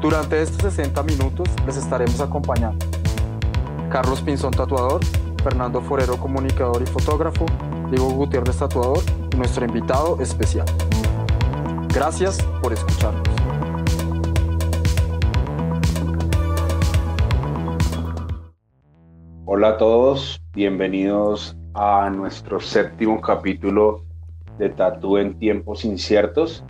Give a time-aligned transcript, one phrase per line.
[0.00, 2.86] Durante estos 60 minutos les estaremos acompañando
[3.90, 5.00] Carlos Pinzón Tatuador,
[5.42, 7.46] Fernando Forero Comunicador y Fotógrafo,
[7.90, 9.00] Diego Gutiérrez Tatuador
[9.32, 10.66] y nuestro invitado especial.
[11.92, 13.22] Gracias por escucharnos.
[19.46, 24.04] Hola a todos, bienvenidos a nuestro séptimo capítulo
[24.58, 26.62] de Tatú en tiempos inciertos.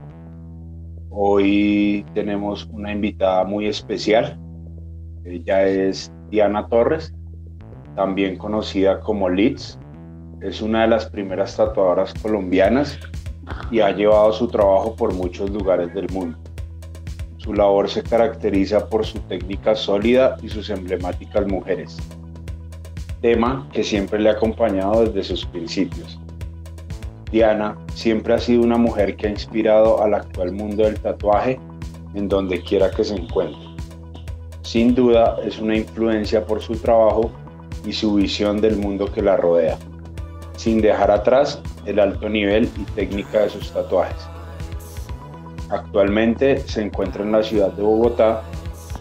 [1.21, 4.39] Hoy tenemos una invitada muy especial.
[5.25, 7.13] Ella es Diana Torres,
[7.97, 9.77] también conocida como Liz.
[10.41, 13.01] Es una de las primeras tatuadoras colombianas
[13.73, 16.39] y ha llevado su trabajo por muchos lugares del mundo.
[17.39, 21.97] Su labor se caracteriza por su técnica sólida y sus emblemáticas mujeres,
[23.21, 26.21] tema que siempre le ha acompañado desde sus principios.
[27.31, 31.61] Diana siempre ha sido una mujer que ha inspirado al actual mundo del tatuaje
[32.15, 33.61] en donde quiera que se encuentre.
[34.63, 37.31] Sin duda es una influencia por su trabajo
[37.87, 39.79] y su visión del mundo que la rodea,
[40.57, 44.27] sin dejar atrás el alto nivel y técnica de sus tatuajes.
[45.71, 48.43] Actualmente se encuentra en la ciudad de Bogotá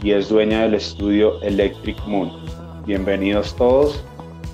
[0.01, 2.31] y es dueña del estudio Electric Moon.
[2.85, 4.03] Bienvenidos todos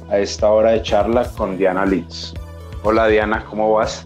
[0.09, 2.33] a esta hora de charla con Diana Litz.
[2.85, 4.05] Hola Diana, ¿cómo vas?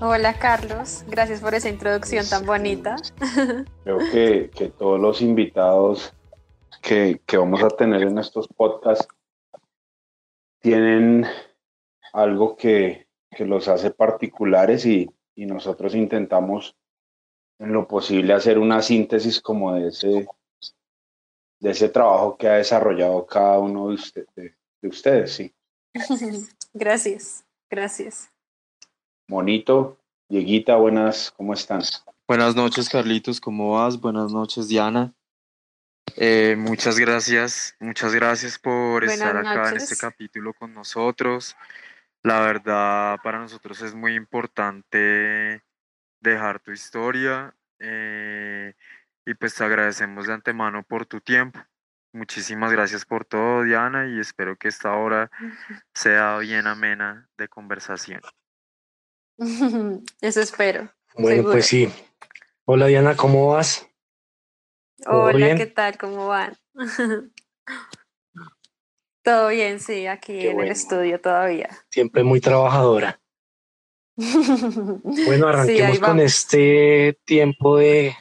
[0.00, 2.96] Hola Carlos, gracias por esa introducción tan bonita.
[3.84, 6.14] Creo que, que todos los invitados
[6.80, 9.06] que, que, vamos a tener en estos podcasts
[10.60, 11.26] tienen
[12.14, 16.74] algo que, que los hace particulares y, y, nosotros intentamos
[17.58, 20.26] en lo posible hacer una síntesis como de ese,
[21.60, 25.54] de ese trabajo que ha desarrollado cada uno de, usted, de, de ustedes, sí.
[26.72, 27.43] Gracias.
[27.74, 28.30] Gracias.
[29.26, 29.98] Monito,
[30.28, 31.82] Dieguita, buenas, ¿cómo están?
[32.28, 34.00] Buenas noches, Carlitos, ¿cómo vas?
[34.00, 35.12] Buenas noches, Diana.
[36.14, 41.56] Eh, muchas gracias, muchas gracias por Buenas estar acá en este capítulo con nosotros.
[42.22, 45.64] La verdad, para nosotros es muy importante
[46.20, 48.74] dejar tu historia eh,
[49.26, 51.58] y pues te agradecemos de antemano por tu tiempo.
[52.14, 55.32] Muchísimas gracias por todo, Diana, y espero que esta hora
[55.92, 58.20] sea bien amena de conversación.
[60.20, 60.92] Eso espero.
[61.16, 61.52] Bueno, seguro.
[61.54, 61.88] pues sí.
[62.66, 63.88] Hola Diana, ¿cómo vas?
[65.02, 65.58] ¿Todo Hola, bien?
[65.58, 65.98] ¿qué tal?
[65.98, 66.56] ¿Cómo van?
[69.24, 70.70] Todo bien, sí, aquí Qué en bueno.
[70.70, 71.68] el estudio todavía.
[71.90, 73.20] Siempre muy trabajadora.
[75.26, 78.14] Bueno, arranquemos con este tiempo de,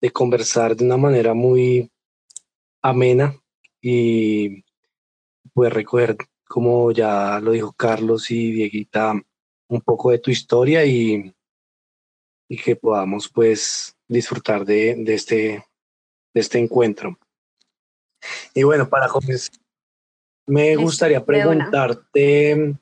[0.00, 1.91] de conversar de una manera muy
[2.82, 3.34] amena
[3.80, 4.64] y
[5.54, 6.16] pues recoger,
[6.46, 9.14] como ya lo dijo Carlos y Dieguita,
[9.68, 11.34] un poco de tu historia y,
[12.48, 15.64] y que podamos pues disfrutar de, de este,
[16.34, 17.18] de este encuentro.
[18.54, 19.56] Y bueno, para comenzar,
[20.46, 22.76] me Listo, gustaría preguntarte,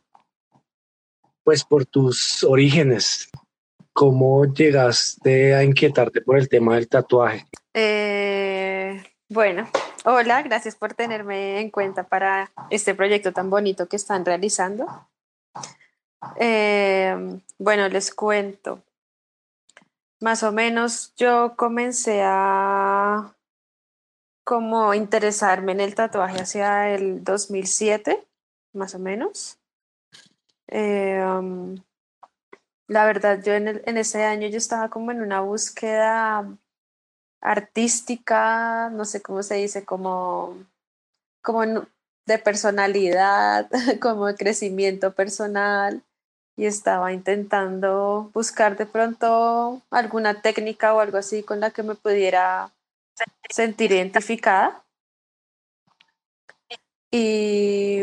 [1.44, 3.30] pues por tus orígenes,
[3.92, 7.46] ¿cómo llegaste a inquietarte por el tema del tatuaje?
[7.74, 9.70] Eh, bueno,
[10.04, 14.86] hola, gracias por tenerme en cuenta para este proyecto tan bonito que están realizando.
[16.36, 18.82] Eh, bueno, les cuento.
[20.20, 23.34] Más o menos yo comencé a
[24.44, 28.26] como interesarme en el tatuaje hacia el 2007,
[28.74, 29.58] más o menos.
[30.68, 31.76] Eh, um,
[32.86, 36.46] la verdad, yo en, en ese año yo estaba como en una búsqueda
[37.40, 40.56] artística, no sé cómo se dice, como,
[41.42, 41.62] como
[42.26, 43.68] de personalidad,
[44.00, 46.02] como de crecimiento personal,
[46.56, 51.94] y estaba intentando buscar de pronto alguna técnica o algo así con la que me
[51.94, 52.70] pudiera
[53.48, 54.84] sentir identificada.
[57.10, 58.02] Y,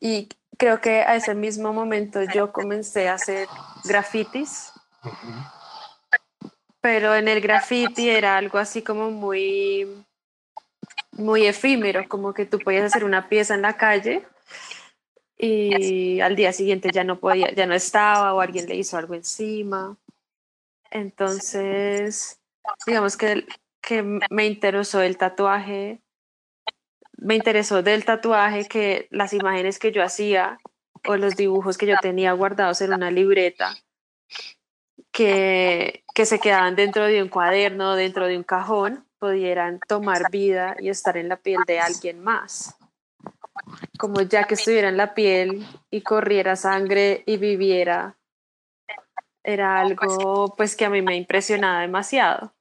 [0.00, 0.28] y
[0.58, 3.48] creo que a ese mismo momento yo comencé a hacer
[3.84, 4.72] grafitis
[6.80, 9.86] pero en el graffiti era algo así como muy,
[11.12, 14.26] muy efímero, como que tú podías hacer una pieza en la calle
[15.36, 19.14] y al día siguiente ya no podía, ya no estaba o alguien le hizo algo
[19.14, 19.96] encima.
[20.90, 22.40] Entonces,
[22.86, 23.46] digamos que,
[23.80, 26.00] que me interesó el tatuaje,
[27.16, 30.58] me interesó del tatuaje que las imágenes que yo hacía
[31.06, 33.74] o los dibujos que yo tenía guardados en una libreta,
[35.20, 40.76] que, que se quedaban dentro de un cuaderno, dentro de un cajón, pudieran tomar vida
[40.78, 42.74] y estar en la piel de alguien más.
[43.98, 48.16] Como ya que estuviera en la piel y corriera sangre y viviera,
[49.44, 52.54] era algo pues que a mí me impresionaba demasiado.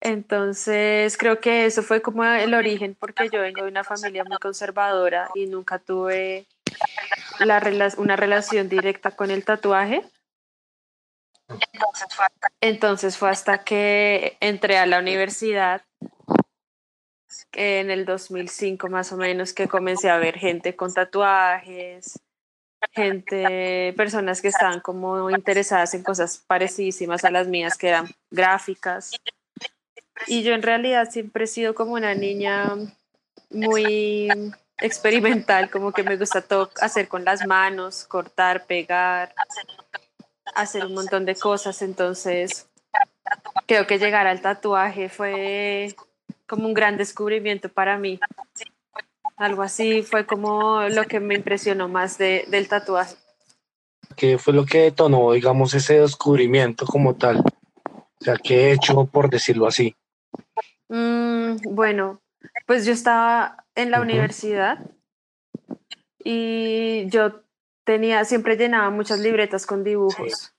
[0.00, 4.38] Entonces creo que eso fue como el origen porque yo vengo de una familia muy
[4.38, 6.46] conservadora y nunca tuve
[7.40, 7.62] la
[7.98, 10.02] una relación directa con el tatuaje.
[12.60, 15.82] Entonces fue hasta que entré a la universidad
[17.52, 22.18] en el 2005 más o menos que comencé a ver gente con tatuajes,
[22.92, 29.12] gente, personas que estaban como interesadas en cosas parecidísimas a las mías, que eran gráficas.
[30.26, 32.74] Y yo en realidad siempre he sido como una niña
[33.50, 34.28] muy
[34.78, 39.34] experimental, como que me gusta todo hacer con las manos, cortar, pegar,
[40.54, 41.82] hacer un montón de cosas.
[41.82, 42.68] Entonces,
[43.66, 45.94] creo que llegar al tatuaje fue
[46.46, 48.20] como un gran descubrimiento para mí.
[49.36, 53.16] Algo así fue como lo que me impresionó más de, del tatuaje.
[54.16, 57.38] ¿Qué fue lo que detonó, digamos, ese descubrimiento como tal?
[57.38, 59.96] O sea, ¿qué he hecho, por decirlo así?
[60.88, 62.20] Mm, bueno,
[62.66, 64.78] pues yo estaba en la universidad
[66.22, 67.41] y yo
[67.84, 70.54] tenía, siempre llenaba muchas libretas con dibujos.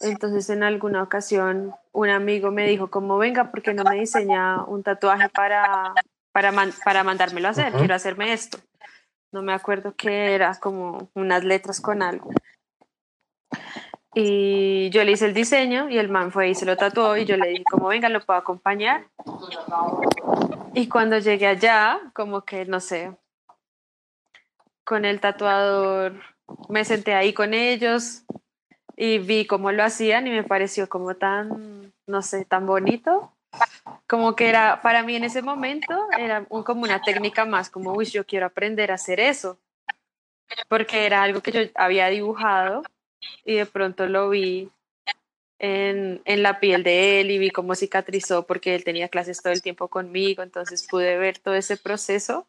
[0.00, 4.64] Entonces en alguna ocasión un amigo me dijo como venga, ¿por qué no me diseña
[4.64, 5.94] un tatuaje para,
[6.32, 6.52] para,
[6.84, 7.72] para mandármelo a hacer?
[7.72, 8.58] Quiero hacerme esto.
[9.32, 12.30] No me acuerdo qué era, como unas letras con algo.
[14.14, 17.24] Y yo le hice el diseño y el man fue y se lo tatuó y
[17.24, 19.06] yo le dije como venga, lo puedo acompañar.
[20.74, 23.16] Y cuando llegué allá, como que no sé,
[24.84, 26.14] con el tatuador
[26.68, 28.22] me senté ahí con ellos
[28.96, 33.32] y vi cómo lo hacían y me pareció como tan, no sé, tan bonito.
[34.06, 38.06] Como que era, para mí en ese momento, era como una técnica más, como, uy,
[38.06, 39.58] yo quiero aprender a hacer eso.
[40.68, 42.82] Porque era algo que yo había dibujado
[43.44, 44.70] y de pronto lo vi
[45.58, 49.52] en, en, la piel de él y vi cómo cicatrizó porque él tenía clases todo
[49.52, 52.46] el tiempo conmigo, entonces pude ver todo ese proceso.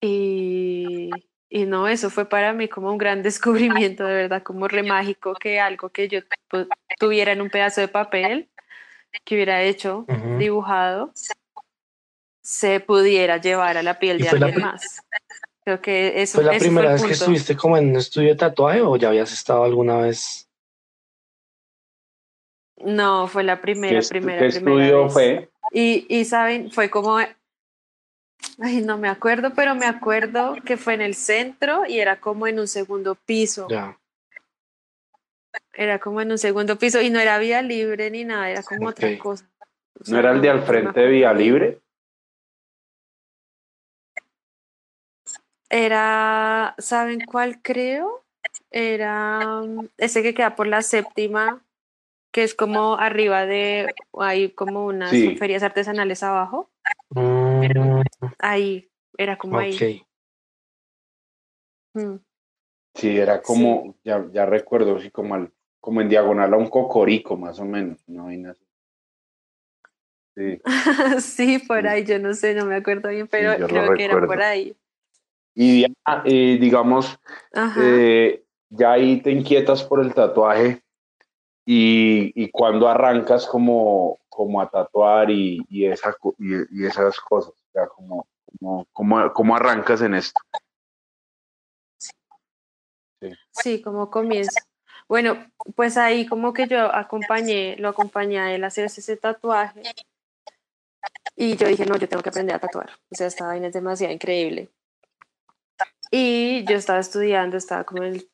[0.00, 1.10] Y,
[1.54, 5.34] y no, eso fue para mí como un gran descubrimiento, de verdad, como re mágico
[5.34, 6.20] que algo que yo
[6.98, 8.48] tuviera en un pedazo de papel,
[9.24, 10.06] que hubiera hecho,
[10.38, 11.12] dibujado,
[12.42, 15.02] se pudiera llevar a la piel de alguien más.
[15.64, 18.80] Creo que eso ¿Fue la primera vez que estuviste como en un estudio de tatuaje
[18.80, 20.48] o ya habías estado alguna vez?
[22.78, 25.50] No, fue la primera, primera, ¿qué estudio fue?
[25.70, 27.18] Y, y saben, fue como,
[28.60, 32.46] ay, no me acuerdo, pero me acuerdo que fue en el centro y era como
[32.46, 33.68] en un segundo piso.
[33.68, 33.98] Ya.
[35.74, 38.88] Era como en un segundo piso y no era vía libre ni nada, era como
[38.88, 39.48] otra cosa.
[40.06, 41.80] ¿No era el de al frente de vía libre?
[45.68, 48.24] Era, ¿saben cuál creo?
[48.70, 51.64] Era mm, ese que queda por la séptima,
[52.30, 56.68] que es como arriba de, hay como unas ferias artesanales abajo.
[57.68, 58.02] Mm.
[58.38, 60.04] Ahí, era como ahí.
[61.94, 62.16] Mm.
[62.94, 67.36] Sí, era como, Ya, ya recuerdo, sí, como, al, como en diagonal a un cocorico,
[67.36, 68.28] más o menos, no
[70.34, 70.60] Sí.
[71.20, 74.40] sí, por ahí, yo no sé, no me acuerdo bien, pero creo que era por
[74.42, 74.74] ahí.
[75.54, 75.84] Y
[76.24, 77.18] eh, digamos,
[77.78, 80.81] eh, ya ahí te inquietas por el tatuaje
[81.64, 87.88] y, y cuando arrancas como, como a tatuar y, y, esa, y, esas cosas, o
[87.88, 88.26] como,
[88.92, 90.40] como, como, arrancas en esto.
[93.20, 93.32] Sí.
[93.52, 94.60] sí, como comienzo.
[95.08, 99.82] Bueno, pues ahí como que yo acompañé, lo acompañé a él a hacerse ese tatuaje.
[101.36, 102.90] Y yo dije, no, yo tengo que aprender a tatuar.
[103.10, 104.70] O sea, esta vaina es demasiado increíble.
[106.10, 108.30] Y yo estaba estudiando, estaba como en el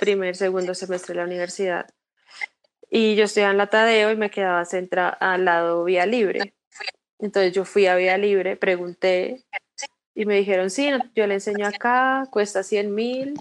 [0.00, 1.88] primer, segundo semestre de la universidad.
[2.94, 6.52] Y yo estudiaba en la Tadeo y me quedaba centra al lado Vía Libre.
[7.18, 9.46] Entonces yo fui a Vía Libre, pregunté
[10.14, 13.34] y me dijeron, sí, yo le enseño acá, cuesta 100 mil,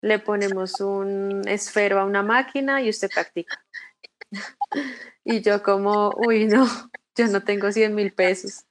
[0.00, 3.64] le ponemos un esfero a una máquina y usted practica.
[5.24, 6.68] y yo como, uy, no,
[7.16, 8.64] yo no tengo 100 mil pesos.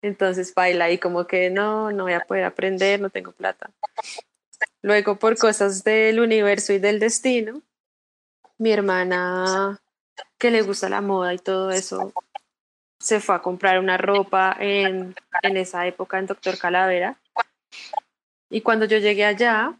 [0.00, 3.70] Entonces baila y como que no, no voy a poder aprender, no tengo plata.
[4.80, 7.60] Luego por cosas del universo y del destino,
[8.58, 9.80] mi hermana
[10.38, 12.12] que le gusta la moda y todo eso,
[12.98, 17.18] se fue a comprar una ropa en, en esa época en Doctor Calavera.
[18.48, 19.78] Y cuando yo llegué allá,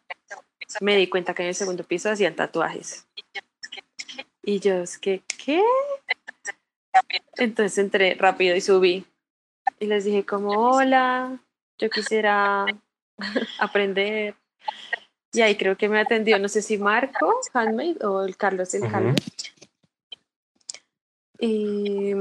[0.80, 3.06] me di cuenta que en el segundo piso hacían tatuajes.
[4.42, 5.62] Y yo es que, ¿qué?
[7.36, 9.06] Entonces entré rápido y subí.
[9.78, 11.38] Y les dije como, hola,
[11.78, 12.66] yo quisiera
[13.58, 14.34] aprender.
[15.36, 18.84] Y ahí creo que me atendió, no sé si Marco, Handmade, o el Carlos, el
[18.84, 19.22] Handmade.
[21.38, 22.12] Y,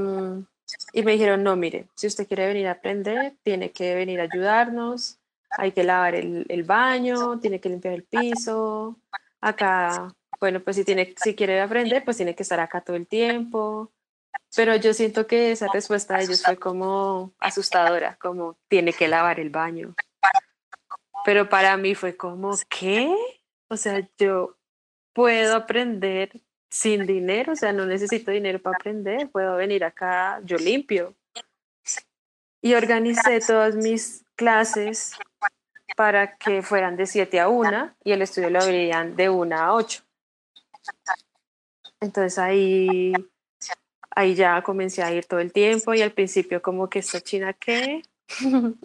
[0.92, 4.24] y me dijeron, no, mire, si usted quiere venir a aprender, tiene que venir a
[4.24, 5.18] ayudarnos,
[5.48, 8.98] hay que lavar el, el baño, tiene que limpiar el piso,
[9.40, 13.06] acá, bueno, pues si, tiene, si quiere aprender, pues tiene que estar acá todo el
[13.06, 13.90] tiempo.
[14.54, 19.40] Pero yo siento que esa respuesta de ellos fue como asustadora, como tiene que lavar
[19.40, 19.94] el baño.
[21.26, 23.12] Pero para mí fue como, ¿qué?
[23.68, 24.56] O sea, yo
[25.12, 26.40] puedo aprender
[26.70, 31.16] sin dinero, o sea, no necesito dinero para aprender, puedo venir acá, yo limpio.
[32.62, 35.14] Y organicé todas mis clases
[35.96, 39.74] para que fueran de 7 a 1 y el estudio lo abrirían de 1 a
[39.74, 40.04] 8.
[42.02, 43.12] Entonces ahí,
[44.10, 47.52] ahí ya comencé a ir todo el tiempo y al principio como que esta china
[47.52, 48.02] qué,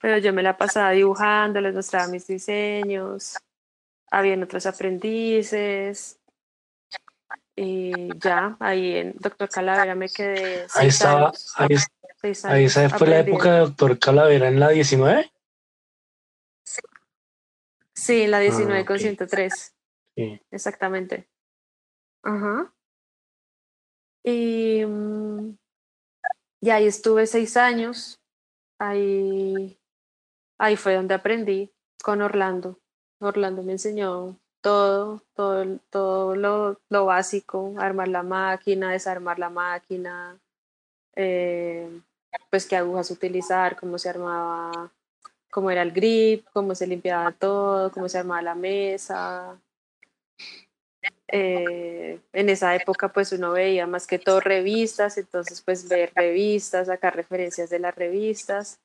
[0.00, 3.36] pero yo me la pasaba dibujando, les mostraba mis diseños,
[4.10, 6.18] habían otros aprendices
[7.56, 10.66] y ya ahí en Doctor Calavera me quedé.
[10.74, 11.76] Ahí estaba, ahí,
[12.44, 15.30] ahí esa fue la época de Doctor Calavera en la 19.
[17.94, 19.74] Sí, la 19 ah, con 103.
[20.16, 20.40] Sí.
[20.50, 21.28] Exactamente.
[22.22, 22.72] Ajá.
[24.24, 25.56] Y, mm,
[26.60, 28.21] y ahí estuve seis años.
[28.82, 29.78] Ahí,
[30.58, 31.70] ahí fue donde aprendí
[32.02, 32.80] con Orlando.
[33.20, 40.36] Orlando me enseñó todo, todo, todo lo, lo básico, armar la máquina, desarmar la máquina,
[41.14, 41.88] eh,
[42.50, 44.90] pues qué agujas utilizar, cómo se armaba
[45.48, 49.60] cómo era el grip, cómo se limpiaba todo, cómo se armaba la mesa.
[51.34, 56.88] Eh, en esa época pues uno veía más que todo revistas, entonces pues ver revistas,
[56.88, 58.78] sacar referencias de las revistas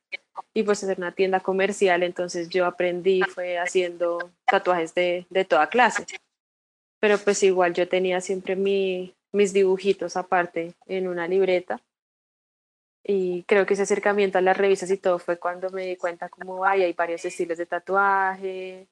[0.53, 5.67] y pues hacer una tienda comercial, entonces yo aprendí fue haciendo tatuajes de, de toda
[5.67, 6.05] clase,
[7.01, 11.81] pero pues igual yo tenía siempre mi, mis dibujitos aparte en una libreta.
[13.03, 16.27] Y creo que ese acercamiento a las revistas y todo fue cuando me di cuenta
[16.29, 18.87] como, ay, hay varios estilos de tatuaje,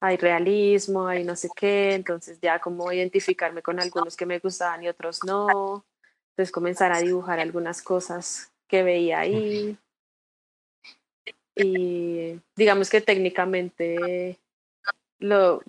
[0.00, 4.82] hay realismo, hay no sé qué, entonces ya como identificarme con algunos que me gustaban
[4.82, 5.84] y otros no,
[6.30, 9.76] entonces comenzar a dibujar algunas cosas que veía ahí.
[11.54, 14.38] Y digamos que técnicamente
[15.18, 15.60] lo,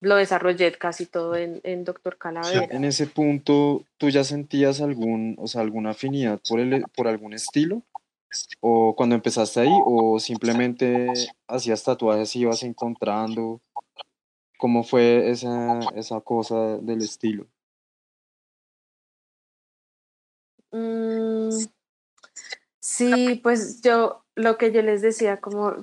[0.00, 2.68] lo desarrollé casi todo en, en Doctor Calavera.
[2.70, 7.32] en ese punto, ¿tú ya sentías algún, o sea, alguna afinidad por, el, por algún
[7.32, 7.82] estilo?
[8.60, 9.70] ¿O cuando empezaste ahí?
[9.84, 11.08] ¿O simplemente
[11.48, 13.60] hacías tatuajes y ibas encontrando?
[14.58, 17.46] ¿Cómo fue esa, esa cosa del estilo?
[20.72, 21.50] Mm,
[22.80, 25.76] sí, pues yo, lo que yo les decía, como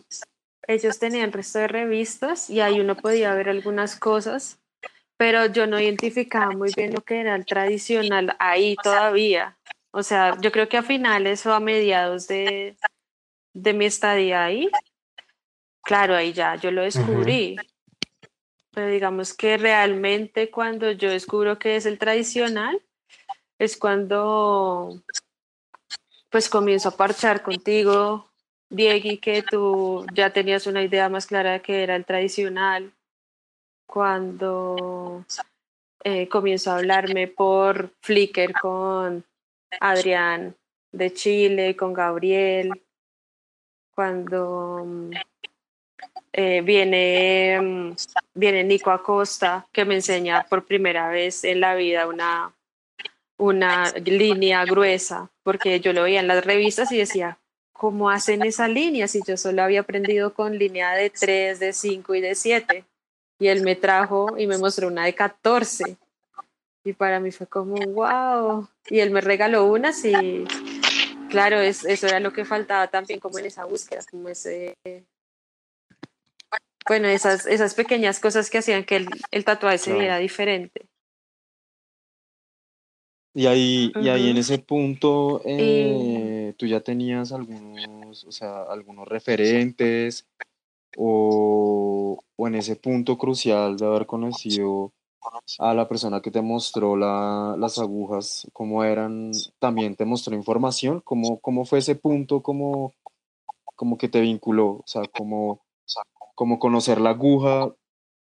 [0.68, 4.60] ellos tenían resto de revistas y ahí uno podía ver algunas cosas,
[5.18, 9.58] pero yo no identificaba muy bien lo que era el tradicional ahí todavía.
[9.98, 12.76] O sea, yo creo que a finales o a mediados de,
[13.54, 14.70] de mi estadía ahí,
[15.84, 17.56] claro, ahí ya yo lo descubrí.
[18.72, 22.82] Pero digamos que realmente cuando yo descubro que es el tradicional,
[23.58, 25.02] es cuando
[26.30, 28.30] pues comienzo a parchar contigo,
[28.70, 32.92] Diego, que tú ya tenías una idea más clara de que era el tradicional,
[33.86, 35.26] cuando
[36.04, 39.24] eh, comienzo a hablarme por Flickr con
[39.80, 40.56] Adrián
[40.92, 42.72] de Chile, con Gabriel,
[43.94, 44.86] cuando
[46.34, 47.96] eh, viene, mm,
[48.34, 52.54] viene Nico Acosta, que me enseña por primera vez en la vida una,
[53.38, 57.38] una línea gruesa, porque yo lo veía en las revistas y decía,
[57.72, 62.16] ¿cómo hacen esa línea si yo solo había aprendido con línea de 3, de 5
[62.16, 62.86] y de 7?
[63.40, 65.98] Y él me trajo y me mostró una de 14.
[66.86, 68.70] Y para mí fue como, wow.
[68.90, 70.46] Y él me regaló unas y
[71.30, 74.76] claro, es, eso era lo que faltaba también como en esa búsqueda, como ese...
[76.88, 80.86] Bueno, esas, esas pequeñas cosas que hacían que el, el tatuaje se viera diferente.
[83.34, 89.08] Y ahí, y ahí en ese punto, eh, tú ya tenías algunos, o sea, algunos
[89.08, 90.28] referentes,
[90.96, 94.94] o, o, en ese punto crucial de haber conocido
[95.60, 101.40] a la persona que te mostró las agujas, cómo eran, también te mostró información, cómo,
[101.40, 102.94] cómo fue ese punto, cómo,
[103.76, 105.66] cómo que te vinculó, o sea, cómo,
[106.36, 107.74] cómo conocer la aguja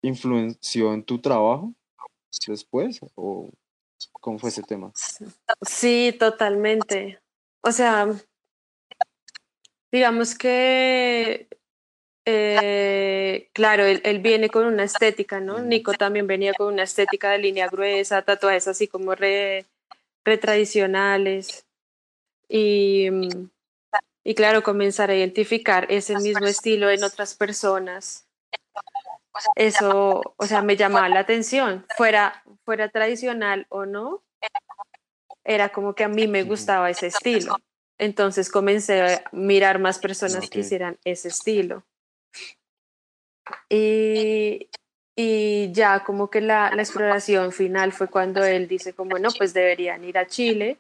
[0.03, 1.73] influenció en tu trabajo
[2.47, 3.51] después, o
[4.13, 4.93] cómo fue ese tema.
[5.63, 7.21] Sí, totalmente.
[7.63, 8.09] O sea,
[9.91, 11.48] digamos que
[12.31, 15.61] eh, claro, él, viene con una estética, ¿no?
[15.61, 19.65] Nico también venía con una estética de línea gruesa, tatuajes así como re,
[20.23, 21.65] tradicionales.
[22.47, 23.09] Y,
[24.25, 28.27] y claro, comenzar a identificar ese mismo estilo en otras personas.
[29.55, 34.23] Eso, o sea, me llamaba la atención, fuera, fuera tradicional o no,
[35.45, 37.57] era como que a mí me gustaba ese estilo.
[37.97, 41.85] Entonces comencé a mirar más personas que hicieran ese estilo.
[43.69, 44.69] Y,
[45.17, 49.55] y ya como que la, la, exploración final fue cuando él dice como, no, pues
[49.55, 50.79] deberían ir a Chile,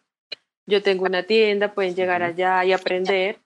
[0.68, 3.38] yo tengo una tienda, pueden llegar allá y aprender.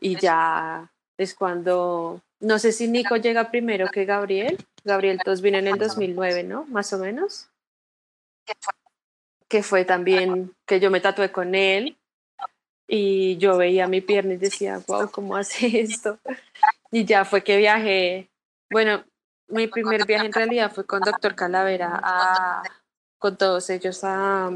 [0.00, 4.56] Y ya es cuando, no sé si Nico llega primero que Gabriel.
[4.82, 6.64] Gabriel todos vino en el 2009, ¿no?
[6.64, 7.50] Más o menos.
[9.46, 11.98] Que fue también que yo me tatué con él
[12.88, 16.18] y yo veía mi pierna y decía, wow, ¿cómo hace esto?
[16.90, 18.29] Y ya fue que viajé
[18.70, 19.04] bueno,
[19.48, 22.62] mi primer viaje en realidad fue con Doctor Calavera, a,
[23.18, 24.50] con todos ellos a,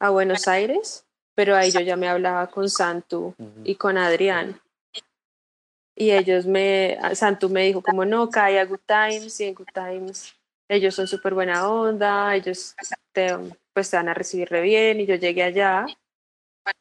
[0.00, 4.60] a Buenos Aires, pero ahí yo ya me hablaba con Santu y con Adrián.
[5.94, 9.68] Y ellos me, Santu me dijo como no, cae a Good Times y en Good
[9.72, 10.34] Times
[10.68, 12.74] ellos son súper buena onda, ellos
[13.12, 13.36] te,
[13.72, 15.86] pues te van a recibir re bien y yo llegué allá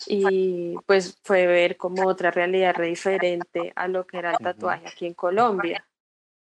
[0.05, 4.87] y pues fue ver como otra realidad re diferente a lo que era el tatuaje
[4.87, 5.86] aquí en Colombia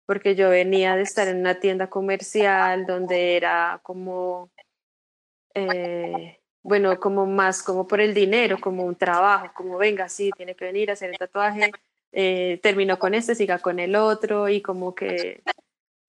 [0.05, 4.51] porque yo venía de estar en una tienda comercial donde era como,
[5.53, 10.55] eh, bueno, como más como por el dinero, como un trabajo, como venga, sí, tiene
[10.55, 11.71] que venir a hacer el tatuaje,
[12.11, 15.41] eh, terminó con este, siga con el otro y como que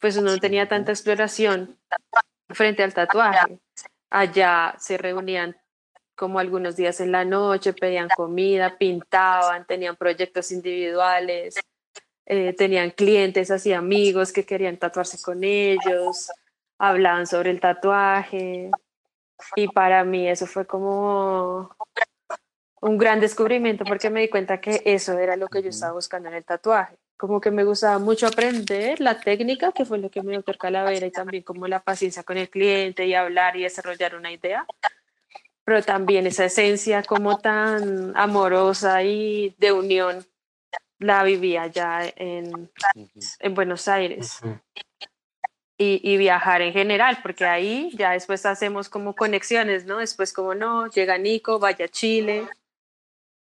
[0.01, 1.79] pues no tenía tanta exploración
[2.51, 3.59] frente al tatuaje.
[4.11, 5.57] Allá se reunían
[6.15, 11.57] como algunos días en la noche, pedían comida, pintaban, tenían proyectos individuales,
[12.27, 16.31] eh, tenían clientes, así amigos que querían tatuarse con ellos,
[16.79, 18.71] hablaban sobre el tatuaje
[19.57, 21.71] y para mí eso fue como
[22.81, 26.29] un gran descubrimiento porque me di cuenta que eso era lo que yo estaba buscando
[26.29, 26.97] en el tatuaje.
[27.17, 31.07] Como que me gustaba mucho aprender la técnica, que fue lo que me dio Calavera,
[31.07, 34.67] y también como la paciencia con el cliente y hablar y desarrollar una idea.
[35.65, 40.27] Pero también esa esencia como tan amorosa y de unión
[40.99, 42.71] la vivía ya en,
[43.39, 44.41] en Buenos Aires.
[45.77, 49.99] Y, y, viajar en general, porque ahí ya después hacemos como conexiones, ¿no?
[49.99, 52.47] Después como no, llega Nico, vaya a Chile.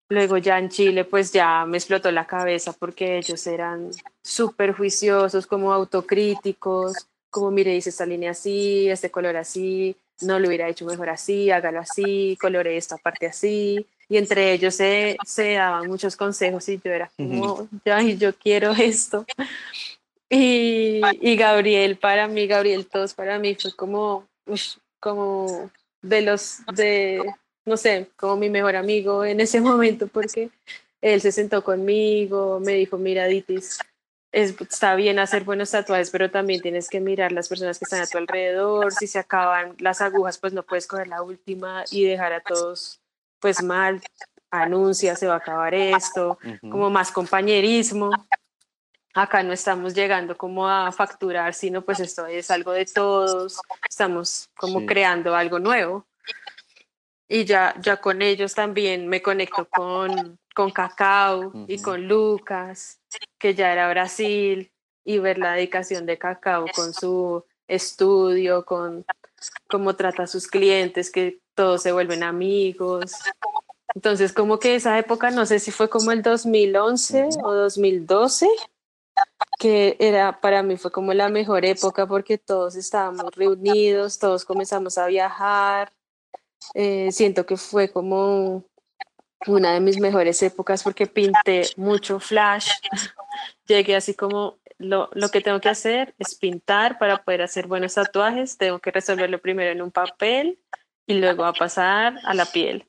[0.08, 3.90] Luego ya en Chile pues ya me explotó la cabeza porque ellos eran
[4.22, 10.48] súper juiciosos, como autocríticos, como mire, dice esta línea así, este color así, no lo
[10.48, 15.54] hubiera hecho mejor así, hágalo así, colore esta parte así y entre ellos se, se
[15.54, 19.24] daban muchos consejos y yo era como, ay, yo quiero esto.
[20.28, 24.26] Y, y, Gabriel, para mí, Gabriel, todos para mí fue como,
[25.00, 25.70] como
[26.02, 27.22] de los, de,
[27.64, 30.50] no sé, como mi mejor amigo en ese momento, porque
[31.00, 33.78] él se sentó conmigo, me dijo, mira, Ditis,
[34.32, 38.06] está bien hacer buenos tatuajes, pero también tienes que mirar las personas que están a
[38.06, 42.32] tu alrededor, si se acaban las agujas, pues no puedes coger la última y dejar
[42.32, 43.00] a todos
[43.44, 44.00] pues mal,
[44.50, 48.10] anuncia, se va a acabar esto, como más compañerismo.
[49.12, 54.48] Acá no estamos llegando como a facturar, sino pues esto es algo de todos, estamos
[54.56, 56.06] como creando algo nuevo.
[57.28, 62.98] Y ya, ya con ellos también me conecto con, con Cacao y con Lucas,
[63.36, 64.72] que ya era Brasil,
[65.04, 69.04] y ver la dedicación de Cacao con su estudio, con
[69.68, 73.12] cómo trata a sus clientes, que todos se vuelven amigos.
[73.94, 78.48] Entonces, como que esa época, no sé si fue como el 2011 o 2012,
[79.58, 84.98] que era para mí fue como la mejor época porque todos estábamos reunidos, todos comenzamos
[84.98, 85.92] a viajar.
[86.74, 88.64] Eh, siento que fue como
[89.46, 92.70] una de mis mejores épocas porque pinté mucho flash.
[93.66, 97.94] Llegué así como lo, lo, que tengo que hacer es pintar para poder hacer buenos
[97.94, 98.58] tatuajes.
[98.58, 100.58] Tengo que resolverlo primero en un papel
[101.06, 102.88] y luego a pasar a la piel.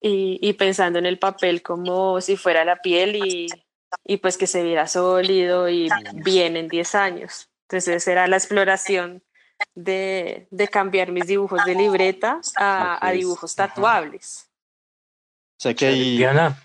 [0.00, 3.48] Y, y, pensando en el papel como si fuera la piel y,
[4.04, 7.50] y pues que se viera sólido y bien en 10 años.
[7.68, 9.24] Entonces era la exploración
[9.74, 14.48] de, de cambiar mis dibujos de libreta a, dibujos tatuables.
[15.58, 16.62] O sea que ahí, Diana,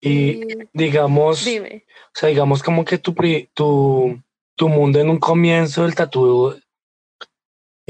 [0.00, 0.40] y
[0.72, 1.84] digamos, dime.
[1.88, 3.14] o sea, digamos como que tu,
[3.52, 4.22] tu,
[4.56, 6.58] tu mundo en un comienzo del tatu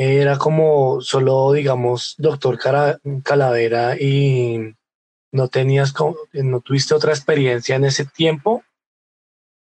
[0.01, 4.77] era como solo, digamos, doctor Cara- Calavera y
[5.33, 5.93] no tenías,
[6.35, 8.63] no tuviste otra experiencia en ese tiempo,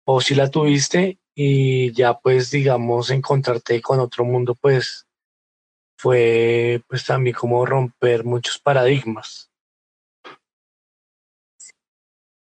[0.05, 5.07] o si la tuviste y ya pues, digamos, encontrarte con otro mundo, pues
[5.97, 9.49] fue pues también como romper muchos paradigmas.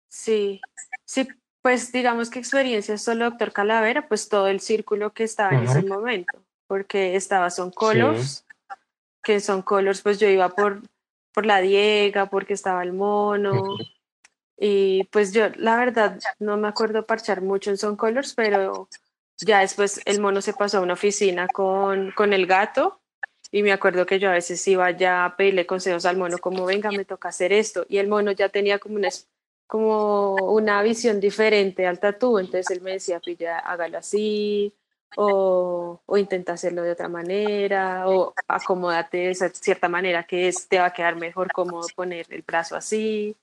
[0.09, 0.63] Sí,
[1.05, 1.29] sí,
[1.61, 5.83] pues digamos que experiencia solo Doctor Calavera, pues todo el círculo que estaba en ese
[5.83, 8.45] momento, porque estaba Son Colors,
[9.23, 10.83] que Son Colors, pues yo iba por,
[11.33, 13.77] por la Diega, porque estaba el mono,
[14.57, 18.89] y pues yo la verdad no me acuerdo parchar mucho en Son Colors, pero
[19.39, 23.01] ya después el mono se pasó a una oficina con, con el gato.
[23.51, 26.65] Y me acuerdo que yo a veces iba ya a pedirle consejos al mono, como
[26.65, 27.87] venga, me toca hacer esto.
[27.89, 29.11] Y el mono ya tenía como una,
[29.67, 32.39] como una visión diferente al tatú.
[32.39, 34.75] Entonces él me decía, pilla, hágalo así,
[35.17, 40.67] o, o intenta hacerlo de otra manera, o acomódate de esa cierta manera que es,
[40.69, 43.37] te va a quedar mejor cómodo poner el brazo así.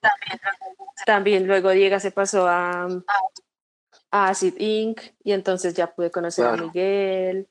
[1.06, 2.88] También luego Diego se pasó a,
[4.12, 5.02] a Acid Inc.
[5.24, 6.58] y entonces ya pude conocer a.
[6.58, 7.48] Miguel.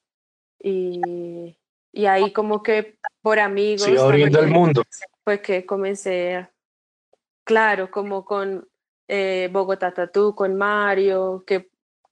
[0.63, 1.57] Y,
[1.93, 4.83] y ahí como que por amigos Sí, abriendo el mundo.
[5.25, 6.51] fue que comencé, a-
[7.45, 8.69] claro, como con
[9.09, 11.70] eh, Bogotá Tatú, con Mario, que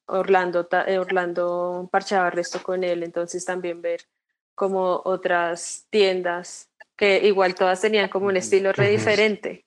[0.09, 4.01] Orlando, eh, Orlando parchaba el resto con él, entonces también ver
[4.55, 9.65] como otras tiendas que igual todas tenían como un estilo re diferente.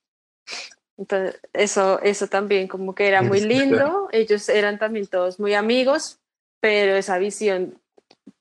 [0.98, 6.20] Entonces, eso, eso también como que era muy lindo, ellos eran también todos muy amigos,
[6.60, 7.80] pero esa visión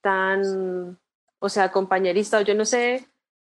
[0.00, 0.98] tan,
[1.38, 3.06] o sea, compañerista, o yo no sé,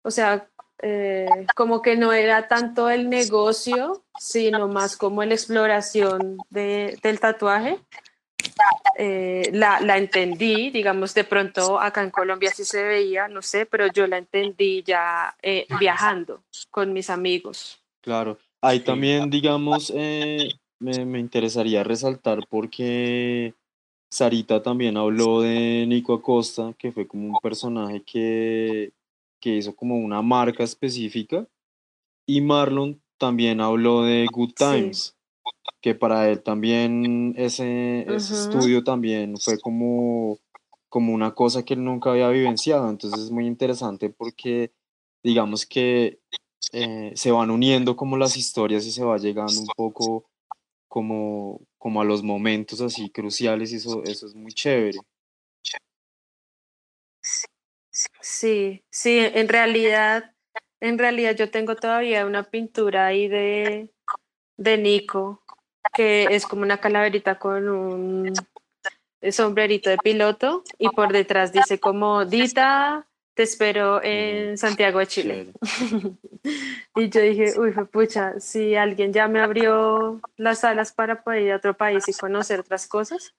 [0.02, 0.48] o sea,
[0.82, 7.20] eh, como que no era tanto el negocio, sino más como la exploración de, del
[7.20, 7.78] tatuaje.
[8.96, 13.66] Eh, la, la entendí, digamos, de pronto acá en Colombia sí se veía, no sé,
[13.66, 17.80] pero yo la entendí ya eh, viajando con mis amigos.
[18.02, 23.54] claro, ahí también, digamos, eh, me, me interesaría resaltar porque
[24.10, 28.92] Sarita también habló de Nico Acosta, que fue como un personaje que,
[29.40, 31.46] que hizo como una marca específica,
[32.26, 35.12] y Marlon también habló de Good Sí.
[35.80, 40.38] Que para él también ese, ese estudio también fue como,
[40.88, 44.72] como una cosa que él nunca había vivenciado, entonces es muy interesante porque
[45.22, 46.20] digamos que
[46.72, 50.24] eh, se van uniendo como las historias y se va llegando un poco
[50.88, 54.98] como, como a los momentos así cruciales y eso, eso es muy chévere.
[58.20, 60.34] Sí, sí, en realidad,
[60.80, 63.90] en realidad yo tengo todavía una pintura ahí de,
[64.60, 65.42] de Nico,
[65.94, 68.32] que es como una calaverita con un
[69.30, 75.52] sombrerito de piloto y por detrás dice como Dita, te espero en Santiago de Chile.
[76.96, 81.52] Y yo dije, uy, pucha, si alguien ya me abrió las alas para poder ir
[81.52, 83.34] a otro país y conocer otras cosas,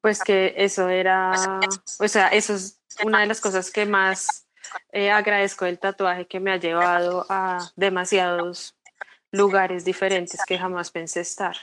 [0.00, 1.60] pues que eso era,
[2.00, 4.48] o sea, eso es una de las cosas que más
[4.92, 8.74] eh, agradezco del tatuaje que me ha llevado a demasiados
[9.32, 11.56] lugares diferentes que jamás pensé estar.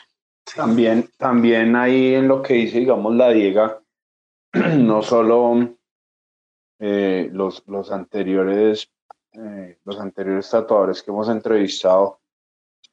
[0.55, 3.81] También, también ahí en lo que dice, digamos, la Diega,
[4.77, 5.75] no solo
[6.79, 8.89] eh, los, los anteriores,
[9.33, 12.19] eh, los anteriores tatuadores que hemos entrevistado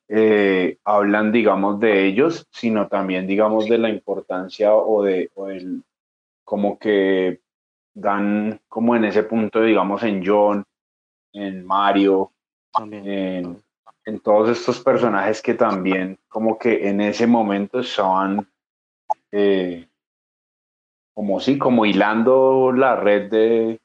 [0.09, 5.83] eh, hablan, digamos, de ellos, sino también, digamos, de la importancia o de, o del,
[6.45, 7.41] como que
[7.95, 10.65] dan como en ese punto, digamos, en John,
[11.33, 12.33] en Mario,
[12.73, 13.09] También.
[13.09, 13.63] en,
[14.05, 18.51] en todos estos personajes que también como que en ese momento estaban
[19.31, 19.89] eh,
[21.15, 23.81] como sí, como hilando la red de,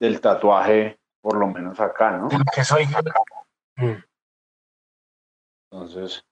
[0.00, 2.28] del tatuaje, por lo menos acá, ¿no?
[2.54, 2.86] Que soy.
[3.76, 4.02] Mm.
[5.70, 6.24] Entonces,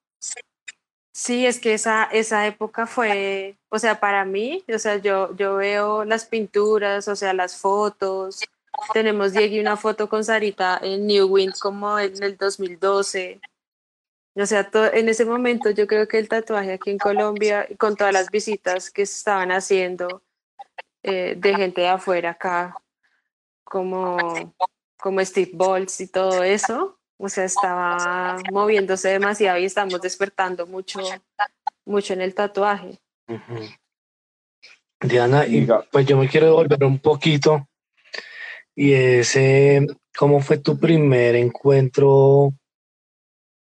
[1.14, 5.57] Sí, es que esa, esa época fue, o sea, para mí, o sea, yo, yo
[5.57, 8.40] veo las pinturas, o sea, las fotos.
[8.93, 13.41] Tenemos Diego una foto con Sarita en New Wind como en el 2012.
[14.35, 17.97] O sea, to- en ese momento yo creo que el tatuaje aquí en Colombia, con
[17.97, 20.23] todas las visitas que se estaban haciendo
[21.03, 22.75] eh, de gente de afuera acá,
[23.65, 24.55] como,
[24.99, 31.01] como Steve Bolts y todo eso, o sea, estaba moviéndose demasiado y estamos despertando mucho,
[31.85, 32.99] mucho en el tatuaje.
[33.29, 33.69] Ujú.
[35.01, 37.69] Diana, y pues yo me quiero devolver un poquito
[38.75, 42.55] y ese, ¿cómo fue tu primer encuentro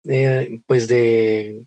[0.04, 1.66] eh, pues de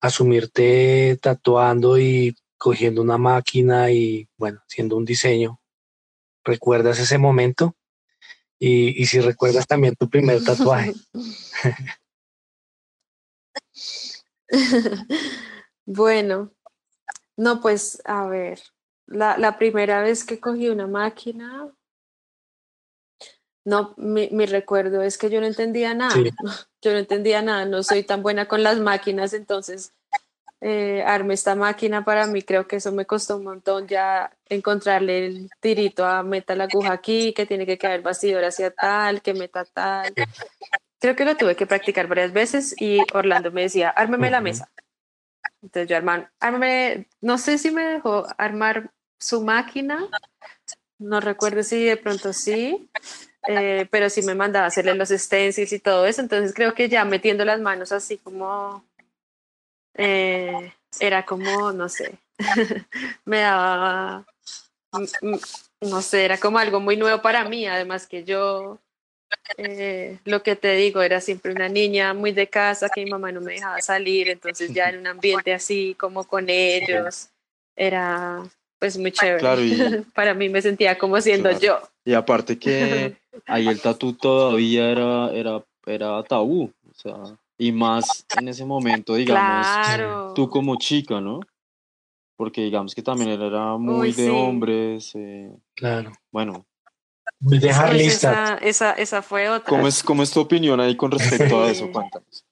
[0.00, 5.60] asumirte tatuando y cogiendo una máquina y bueno, haciendo un diseño?
[6.44, 7.76] ¿Recuerdas ese momento?
[8.58, 10.92] Y, y si recuerdas también tu primer tatuaje.
[15.84, 16.52] bueno,
[17.36, 18.60] no, pues a ver,
[19.06, 21.72] la, la, primera vez que cogí una máquina,
[23.64, 26.14] no, mi, mi recuerdo es que yo no entendía nada,
[26.82, 29.92] yo no entendía nada, no soy tan buena con las máquinas, entonces
[30.60, 35.26] eh, armé esta máquina para mí, creo que eso me costó un montón ya encontrarle
[35.26, 39.34] el tirito a meta la aguja aquí, que tiene que el bastidor hacia tal, que
[39.34, 40.14] meta tal.
[40.98, 44.70] Creo que lo tuve que practicar varias veces y Orlando me decía, ármeme la mesa.
[45.60, 49.98] Entonces yo armé, ármeme, no sé si me dejó armar su máquina,
[50.98, 52.88] no recuerdo si de pronto sí,
[53.48, 57.04] eh, pero sí me mandaba hacerle los stencils y todo eso, entonces creo que ya
[57.04, 58.84] metiendo las manos así como,
[59.94, 62.18] eh, era como, no sé,
[63.24, 64.26] me daba,
[65.80, 68.78] no sé, era como algo muy nuevo para mí, además que yo
[69.56, 73.32] eh, lo que te digo, era siempre una niña muy de casa que mi mamá
[73.32, 77.28] no me dejaba salir, entonces ya en un ambiente así como con ellos,
[77.76, 78.42] era
[78.84, 79.40] pues muy chévere.
[80.14, 81.80] Para mí me sentía como siendo yo.
[82.04, 83.16] Y aparte que
[83.46, 87.14] ahí el tatu todavía era, era, era tabú, o sea,
[87.56, 91.40] y más en ese momento, digamos, tú como chica, ¿no?
[92.36, 95.12] Porque digamos que también él era muy de hombres.
[95.14, 96.12] Eh, claro.
[96.30, 96.66] Bueno,
[97.40, 98.58] dejar pues lista.
[98.60, 99.66] Esa, esa, fue otra.
[99.66, 101.90] ¿Cómo es, ¿Cómo es tu opinión ahí con respecto a eso?
[101.92, 102.44] Cuéntanos.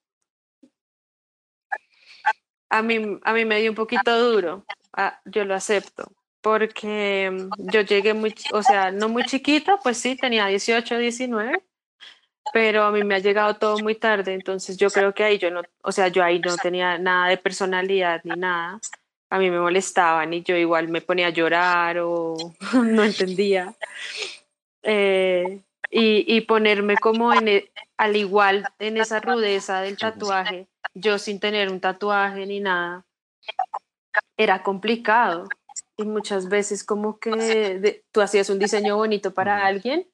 [2.71, 4.65] A mí, a mí me dio un poquito duro,
[4.95, 6.11] ah, yo lo acepto,
[6.43, 11.63] porque mm, yo llegué muy, o sea, no muy chiquita, pues sí, tenía 18, 19,
[12.53, 15.51] pero a mí me ha llegado todo muy tarde, entonces yo creo que ahí yo
[15.51, 18.81] no, o sea, yo ahí no tenía nada de personalidad ni nada,
[19.31, 22.37] a mí me molestaban y yo igual me ponía a llorar o
[22.75, 23.75] no entendía.
[24.83, 25.63] Eh,
[25.95, 31.71] y, ponerme como en, e, al igual en esa rudeza del tatuaje, yo sin tener
[31.71, 33.05] un tatuaje ni nada,
[34.37, 35.49] era complicado.
[35.97, 40.09] Y muchas veces como que tú hacías un diseño bonito para alguien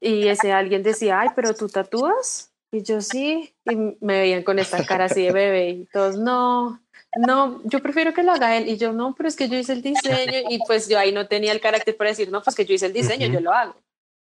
[0.00, 2.52] y ese alguien decía, ay, pero tú tatúas.
[2.70, 6.80] Y yo sí, y me veían con esta cara así de bebé y todos, no,
[7.16, 8.68] no, yo prefiero que lo haga él.
[8.68, 11.26] Y yo, no, pero es que yo hice el diseño y pues yo ahí no
[11.26, 13.76] tenía el carácter para decir, no, pues que yo hice el diseño, yo lo hago.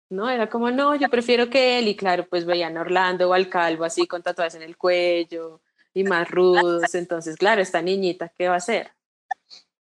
[0.09, 0.29] ¿no?
[0.29, 3.49] Era como, no, yo prefiero que él, y claro, pues veían a Orlando o al
[3.49, 5.61] calvo así con tatuajes en el cuello
[5.93, 8.91] y más rudos, entonces, claro, esta niñita, ¿qué va a hacer?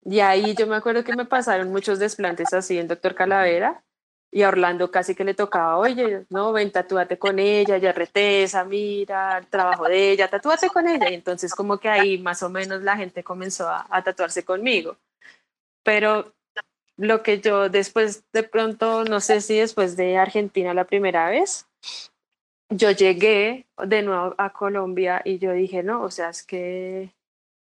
[0.04, 3.82] Y ahí yo me acuerdo que me pasaron muchos desplantes así en Doctor Calavera,
[4.32, 8.64] y a Orlando casi que le tocaba, oye, no, ven, tatúate con ella, ya retesa,
[8.64, 11.10] mira el trabajo de ella, tatúate con ella.
[11.10, 14.96] Y entonces como que ahí más o menos la gente comenzó a, a tatuarse conmigo.
[15.82, 16.32] Pero
[16.96, 21.66] lo que yo después de pronto, no sé si después de Argentina la primera vez,
[22.68, 27.12] yo llegué de nuevo a Colombia y yo dije, no, o sea, es que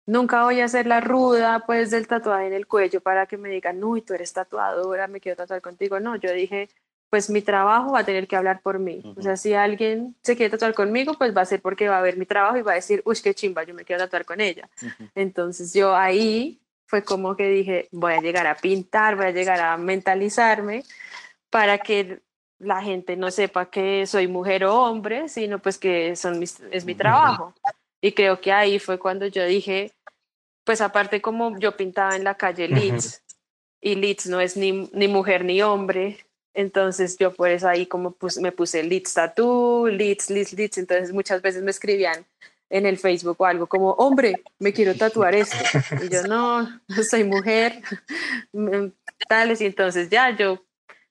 [0.05, 3.49] nunca voy a hacer la ruda pues del tatuaje en el cuello para que me
[3.49, 5.99] digan, uy, tú eres tatuadora, me quiero tatuar contigo.
[5.99, 6.69] No, yo dije,
[7.09, 9.13] pues mi trabajo va a tener que hablar por mí.
[9.15, 12.01] O sea, si alguien se quiere tatuar conmigo, pues va a ser porque va a
[12.01, 14.41] ver mi trabajo y va a decir, uy, qué chimba, yo me quiero tatuar con
[14.41, 14.67] ella.
[15.13, 19.59] Entonces yo ahí fue como que dije, voy a llegar a pintar, voy a llegar
[19.59, 20.83] a mentalizarme
[21.49, 22.21] para que
[22.57, 26.95] la gente no sepa que soy mujer o hombre, sino pues que son es mi
[26.95, 27.53] trabajo.
[28.03, 29.93] Y creo que ahí fue cuando yo dije,
[30.65, 33.23] pues aparte como yo pintaba en la calle Leeds,
[33.79, 38.11] y Leeds no es ni, ni, mujer ni hombre, entonces yo por eso ahí como
[38.11, 42.25] pues, me puse Leeds Tattoo, Leeds, Leeds, Leeds, entonces muchas veces me escribían
[42.69, 45.55] en el Facebook o algo como, hombre, me quiero tatuar esto.
[46.03, 47.81] Y yo, no, soy mujer,
[49.29, 49.61] tales.
[49.61, 50.61] Y entonces ya yo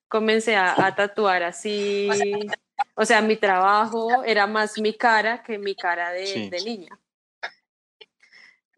[0.08, 2.10] comencé a, tatuar así.
[2.94, 6.98] O sea, mi trabajo era más mi cara que mi cara de, de niña.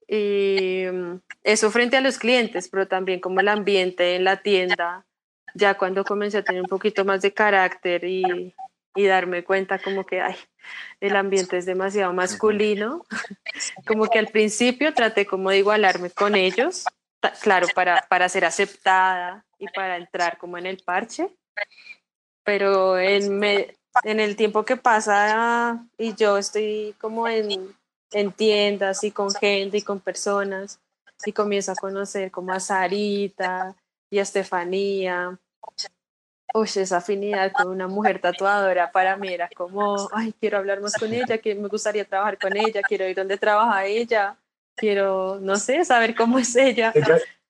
[0.07, 5.07] Y mm, eso frente a los clientes, pero también como el ambiente en la tienda,
[5.55, 8.55] ya cuando comencé a tener un poquito más de carácter y,
[8.95, 10.37] y darme cuenta como que ay,
[11.01, 13.05] el ambiente es demasiado masculino,
[13.87, 16.85] como que al principio traté como de igualarme con ellos,
[17.43, 21.29] claro, para, para ser aceptada y para entrar como en el parche,
[22.45, 27.75] pero en, me, en el tiempo que pasa y yo estoy como en,
[28.13, 30.81] en tiendas y con gente y con personas,
[31.25, 33.75] y comienzo a conocer como a Sarita
[34.11, 35.39] y a Estefanía.
[36.53, 40.95] Uy, esa afinidad con una mujer tatuadora para mí era como, ay, quiero hablar más
[40.95, 44.37] con ella, que me gustaría trabajar con ella, quiero ir donde trabaja ella,
[44.77, 46.93] quiero, no sé, saber cómo es ella.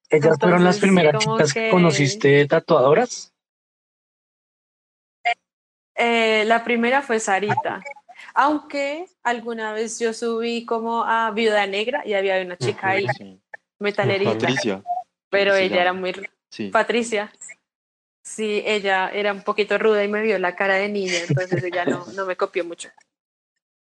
[0.09, 1.71] ¿Ellas fueron las primeras chicas que...
[1.71, 3.34] conociste tatuadoras?
[5.95, 7.81] Eh, la primera fue Sarita.
[8.35, 13.07] Aunque alguna vez yo subí como a Viuda Negra y había una chica ahí,
[13.79, 14.33] metalerita.
[14.33, 14.83] Patricia.
[15.31, 16.15] Pero ella era muy...
[16.73, 17.33] Patricia.
[18.23, 21.85] Sí, ella era un poquito ruda y me vio la cara de niña, entonces ella
[21.85, 22.89] no, no me copió mucho.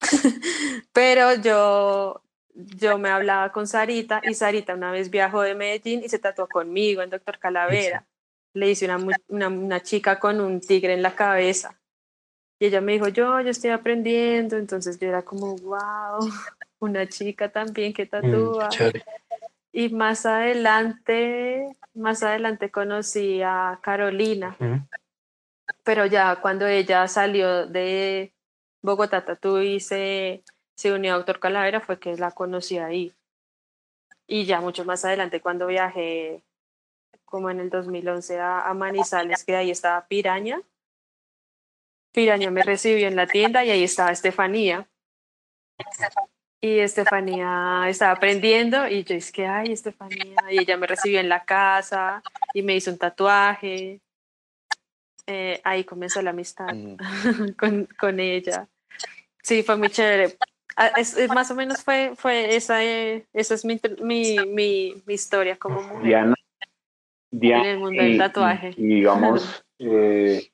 [0.92, 2.22] Pero yo,
[2.54, 6.48] yo me hablaba con Sarita y Sarita una vez viajó de Medellín y se tatuó
[6.48, 8.06] conmigo en Doctor Calavera.
[8.54, 8.96] Le hice una,
[9.28, 11.79] una, una chica con un tigre en la cabeza.
[12.60, 14.58] Y ella me dijo, yo, yo estoy aprendiendo.
[14.58, 16.20] Entonces yo era como, wow,
[16.78, 18.68] una chica también que mm, tatúa.
[19.72, 24.56] y más adelante, más adelante conocí a Carolina.
[25.84, 28.34] Pero ya cuando ella salió de
[28.82, 30.44] Bogotá Tatú y se,
[30.76, 33.14] se unió a Autor Calavera fue que la conocí ahí.
[34.26, 36.42] Y ya mucho más adelante cuando viajé
[37.24, 40.60] como en el 2011 a, a Manizales, que ahí estaba Piraña,
[42.12, 44.88] Piraña me recibió en la tienda y ahí estaba Estefanía.
[46.60, 50.36] Y Estefanía estaba aprendiendo y yo es que, ay, Estefanía.
[50.50, 54.00] Y ella me recibió en la casa y me hizo un tatuaje.
[55.26, 56.96] Eh, ahí comenzó la amistad mm.
[57.58, 58.68] con, con, ella.
[59.42, 60.36] Sí, fue muy chévere.
[60.76, 65.56] Ah, es, más o menos fue, fue esa, eh, esa es mi, mi, mi, historia
[65.56, 66.34] como mujer.
[67.30, 68.74] Diana, en el mundo del tatuaje.
[68.76, 70.50] Y, digamos, eh,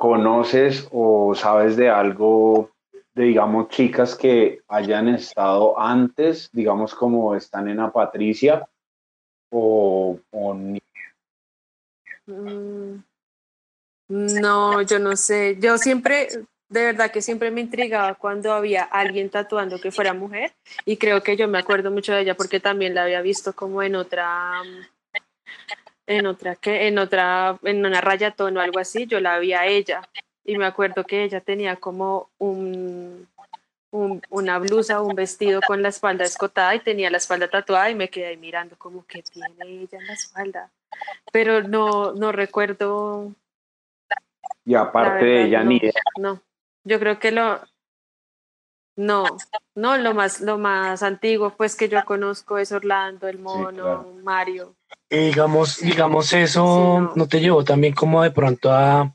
[0.00, 2.70] conoces o sabes de algo
[3.12, 8.66] de, digamos, chicas que hayan estado antes, digamos, como están en la Patricia,
[9.50, 10.18] o,
[10.56, 10.80] ni...
[12.26, 13.02] Mm,
[14.08, 15.58] no, yo no sé.
[15.60, 16.28] Yo siempre,
[16.70, 20.54] de verdad que siempre me intrigaba cuando había alguien tatuando que fuera mujer
[20.86, 23.82] y creo que yo me acuerdo mucho de ella porque también la había visto como
[23.82, 24.62] en otra
[26.06, 29.66] en otra que en otra en una rayatón o algo así yo la vi a
[29.66, 30.02] ella
[30.44, 33.28] y me acuerdo que ella tenía como un,
[33.90, 37.90] un, una blusa o un vestido con la espalda escotada y tenía la espalda tatuada
[37.90, 40.70] y me quedé mirando como que tiene ella en la espalda
[41.32, 43.32] pero no no recuerdo
[44.64, 45.80] y aparte de ella ni
[46.18, 46.40] no
[46.84, 47.60] yo creo que lo
[49.00, 49.24] no,
[49.74, 54.74] no, lo más, lo más antiguo pues que yo conozco es Orlando, el mono, Mario.
[55.08, 57.26] Y digamos, digamos eso no.
[57.26, 59.14] te llevó también como de pronto a,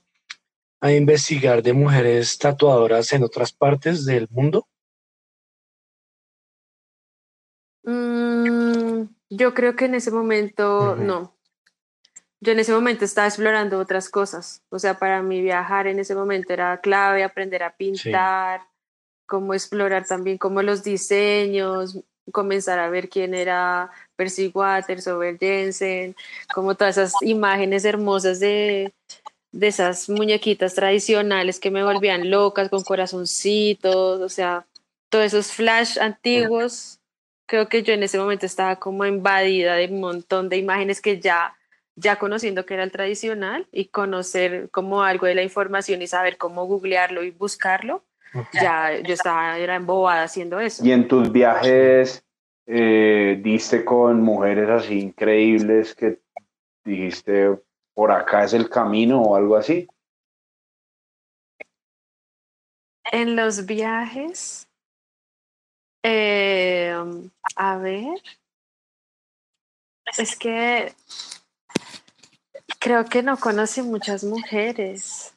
[0.82, 4.68] a investigar de mujeres tatuadoras en otras partes del mundo.
[7.84, 11.34] Mm, yo creo que en ese momento no.
[12.42, 14.64] Yo en ese momento estaba explorando otras cosas.
[14.70, 18.62] O sea, para mí viajar en ese momento era clave, aprender a pintar
[19.26, 26.16] como explorar también como los diseños, comenzar a ver quién era Percy Waters o Jensen,
[26.54, 28.94] como todas esas imágenes hermosas de,
[29.52, 34.66] de esas muñequitas tradicionales que me volvían locas con corazoncitos, o sea,
[35.10, 37.00] todos esos flash antiguos.
[37.48, 41.20] Creo que yo en ese momento estaba como invadida de un montón de imágenes que
[41.20, 41.56] ya
[41.96, 46.38] ya conociendo que era el tradicional y conocer como algo de la información y saber
[46.38, 48.04] cómo googlearlo y buscarlo,
[48.54, 50.86] ya yo estaba, era embobada haciendo eso.
[50.86, 52.24] Y en tus viajes
[52.68, 56.20] eh, diste con mujeres así increíbles que
[56.84, 57.60] dijiste,
[57.94, 59.88] por acá es el camino o algo así.
[63.12, 64.68] En los viajes,
[66.04, 66.94] eh,
[67.56, 68.22] a ver,
[70.18, 70.94] es que
[72.80, 75.36] creo que no conocí muchas mujeres.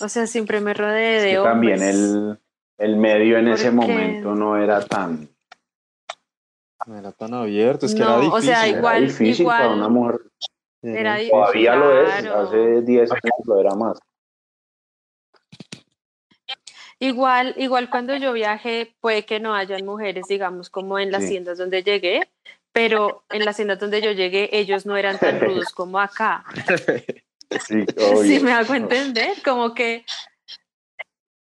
[0.00, 2.38] O sea, siempre me rodeé de También el,
[2.78, 5.28] el medio en ese momento no era tan...
[6.86, 8.38] No era tan abierto, es que era difícil.
[8.38, 10.20] O sea, igual, era difícil para una mujer.
[10.82, 13.98] Era Todavía lo es, hace 10 años lo era más.
[16.98, 21.58] Igual, igual cuando yo viaje, puede que no hayan mujeres, digamos, como en las tiendas
[21.58, 22.28] donde llegué,
[22.72, 26.44] pero en las tiendas donde yo llegué, ellos no eran tan rudos como acá.
[27.66, 27.84] Sí,
[28.42, 30.04] me hago entender, como que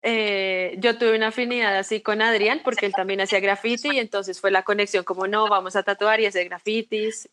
[0.05, 4.41] eh, yo tuve una afinidad así con Adrián porque él también hacía graffiti y entonces
[4.41, 7.29] fue la conexión como no, vamos a tatuar y hacer grafitis,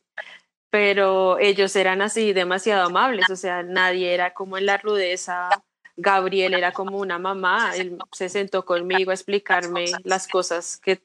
[0.70, 5.48] pero ellos eran así demasiado amables, o sea, nadie era como en la rudeza.
[5.96, 11.02] Gabriel era como una mamá, él se sentó conmigo a explicarme las cosas que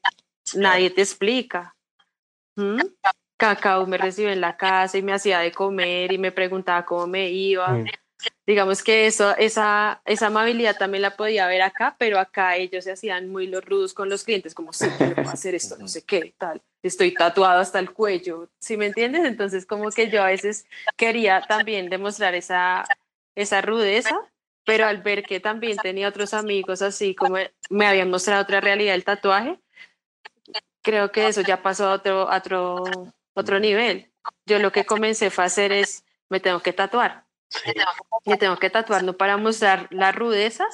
[0.54, 1.74] nadie te explica.
[3.36, 7.08] Cacao me recibió en la casa y me hacía de comer y me preguntaba cómo
[7.08, 7.68] me iba.
[7.68, 7.86] Mm.
[8.46, 12.92] Digamos que eso, esa, esa amabilidad también la podía ver acá, pero acá ellos se
[12.92, 16.34] hacían muy los rudos con los clientes, como, sí, puedo hacer esto, no sé qué,
[16.38, 19.24] tal, estoy tatuado hasta el cuello, ¿sí me entiendes?
[19.24, 22.84] Entonces como que yo a veces quería también demostrar esa,
[23.34, 24.16] esa rudeza,
[24.64, 27.36] pero al ver que también tenía otros amigos así como
[27.70, 29.60] me habían mostrado otra realidad del tatuaje,
[30.82, 32.84] creo que eso ya pasó a otro, otro,
[33.34, 34.10] otro nivel.
[34.46, 37.25] Yo lo que comencé fue a hacer es, me tengo que tatuar.
[38.24, 40.66] Me tengo que tatuar no para mostrar la rudeza,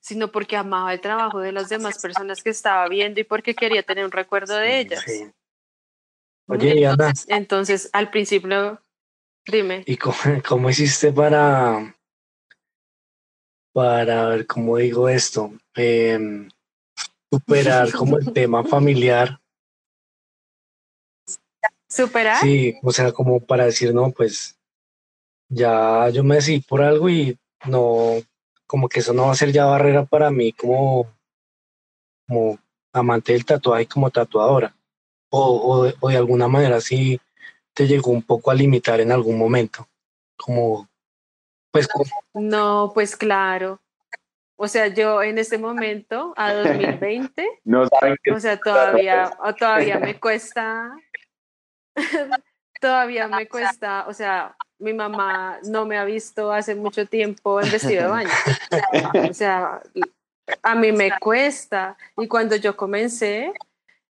[0.00, 3.82] sino porque amaba el trabajo de las demás personas que estaba viendo y porque quería
[3.82, 5.04] tener un recuerdo de ellas.
[6.48, 7.12] Oye, Ana.
[7.28, 8.82] Entonces, al principio,
[9.46, 9.84] dime.
[9.86, 9.96] ¿Y
[10.46, 11.94] cómo, hiciste para,
[13.72, 15.52] para ver cómo digo esto?
[15.74, 16.48] Em,
[17.30, 19.40] superar como el tema familiar
[21.88, 22.40] ¿Superar?
[22.40, 24.57] Sí, o sea, como para decir, no, pues
[25.48, 28.14] ya yo me decidí por algo y no,
[28.66, 31.06] como que eso no va a ser ya barrera para mí como,
[32.26, 32.58] como
[32.92, 34.74] amante del tatuaje y como tatuadora.
[35.30, 37.20] O, o, de alguna manera sí
[37.74, 39.86] te llegó un poco a limitar en algún momento.
[40.36, 40.88] Como,
[41.70, 41.88] pues.
[42.34, 43.80] No, pues claro.
[44.56, 50.18] O sea, yo en este momento, a 2020, no saben o sea, todavía, todavía me
[50.20, 50.96] cuesta
[52.80, 57.70] todavía me cuesta, o sea, mi mamá no me ha visto hace mucho tiempo en
[57.70, 58.30] vestido de baño.
[59.30, 59.80] O sea,
[60.62, 61.96] a mí me cuesta.
[62.16, 63.52] Y cuando yo comencé,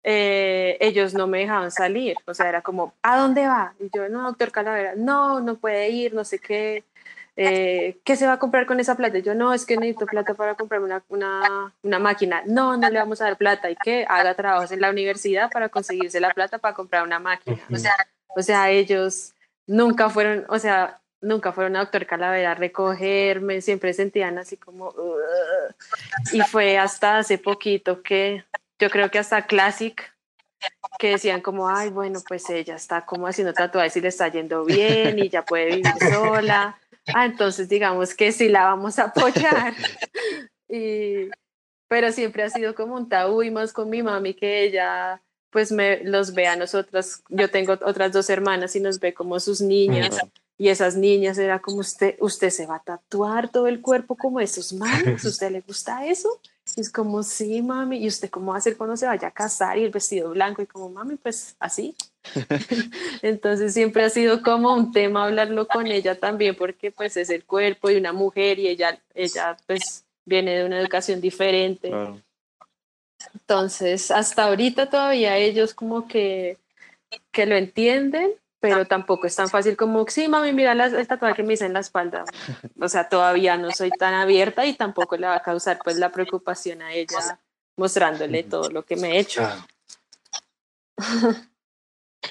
[0.03, 2.17] eh, ellos no me dejaban salir.
[2.27, 3.75] O sea, era como, ¿a dónde va?
[3.79, 6.85] Y yo, no, doctor Calavera, no, no puede ir, no sé qué.
[7.39, 9.19] Eh, ¿Qué se va a comprar con esa plata?
[9.19, 12.43] Y yo, no, es que necesito plata para comprarme una, una, una, máquina.
[12.47, 13.71] No, no le vamos a dar plata.
[13.71, 17.59] Y que haga trabajos en la universidad para conseguirse la plata para comprar una máquina.
[17.71, 17.95] O sea,
[18.35, 19.35] o sea, ellos
[19.67, 24.95] nunca fueron, o sea, nunca fueron a Doctor Calavera a recogerme, siempre sentían así como...
[26.33, 28.45] y fue hasta hace poquito que
[28.79, 30.13] yo creo que hasta Classic
[30.99, 34.65] que decían como, ay, bueno, pues ella está como haciendo tatuajes y le está yendo
[34.65, 36.79] bien y ya puede vivir sola.
[37.15, 39.75] Ah, entonces digamos que sí la vamos a apoyar.
[40.69, 41.29] y,
[41.89, 45.23] pero siempre ha sido como un tabú y más con mi mami que ella
[45.57, 47.23] pues me los ve a nosotras.
[47.31, 50.19] Yo tengo otras dos hermanas y nos ve como sus niñas.
[50.59, 54.39] Y esas niñas era como usted, usted se va a tatuar todo el cuerpo como
[54.39, 56.29] esos manos, ¿usted le gusta eso?
[56.77, 59.31] Y es como, sí, mami, ¿y usted cómo va a hacer cuando se vaya a
[59.31, 60.61] casar y el vestido blanco?
[60.61, 61.97] Y como, mami, pues así.
[63.23, 67.47] Entonces siempre ha sido como un tema hablarlo con ella también, porque pues es el
[67.47, 71.91] cuerpo de una mujer y ella, ella pues viene de una educación diferente.
[73.35, 76.59] Entonces, hasta ahorita todavía ellos como que,
[77.31, 81.37] que lo entienden, pero tampoco es tan fácil como, sí, mami, mira la, el tatuaje
[81.37, 82.25] que me hice en la espalda.
[82.81, 86.11] O sea, todavía no soy tan abierta y tampoco le va a causar pues la
[86.11, 87.39] preocupación a ella
[87.77, 89.43] mostrándole todo lo que me he hecho.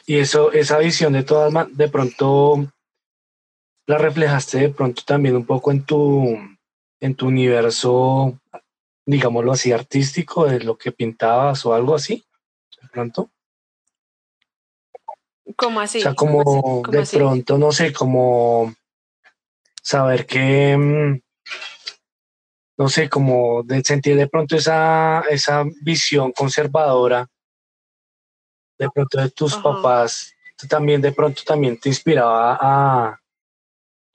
[0.08, 2.68] Y eso, esa visión de todas de pronto
[3.88, 6.38] la reflejaste de pronto también un poco en tu,
[7.00, 8.38] en tu universo,
[9.06, 12.26] digámoslo así, artístico, de lo que pintabas o algo así,
[12.82, 13.32] de pronto.
[15.56, 16.00] ¿Cómo así?
[16.00, 18.74] O sea, como de pronto, no sé, como
[19.82, 21.22] saber que, mm,
[22.78, 27.30] no sé, como de sentir de pronto esa, esa visión conservadora
[28.78, 30.34] de pronto de tus papás,
[30.68, 33.22] también de pronto también te inspiraba a,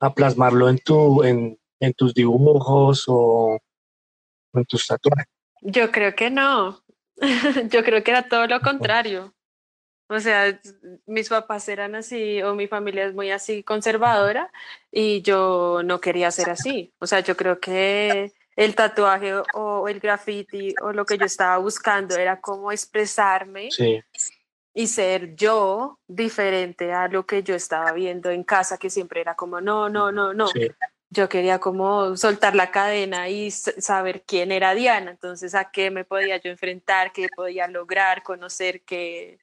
[0.00, 3.58] a plasmarlo en, tu, en, en tus dibujos o
[4.52, 5.26] en tus tatuajes.
[5.62, 6.80] Yo creo que no.
[7.70, 9.34] Yo creo que era todo lo contrario.
[10.08, 10.60] O sea,
[11.06, 14.50] mis papás eran así, o mi familia es muy así conservadora,
[14.90, 16.92] y yo no quería ser así.
[16.98, 21.58] O sea, yo creo que el tatuaje o el graffiti o lo que yo estaba
[21.58, 24.02] buscando era como expresarme sí
[24.74, 29.34] y ser yo diferente a lo que yo estaba viendo en casa, que siempre era
[29.34, 30.46] como, no, no, no, no.
[31.10, 36.04] Yo quería como soltar la cadena y saber quién era Diana, entonces a qué me
[36.04, 39.40] podía yo enfrentar, qué podía lograr, conocer qué,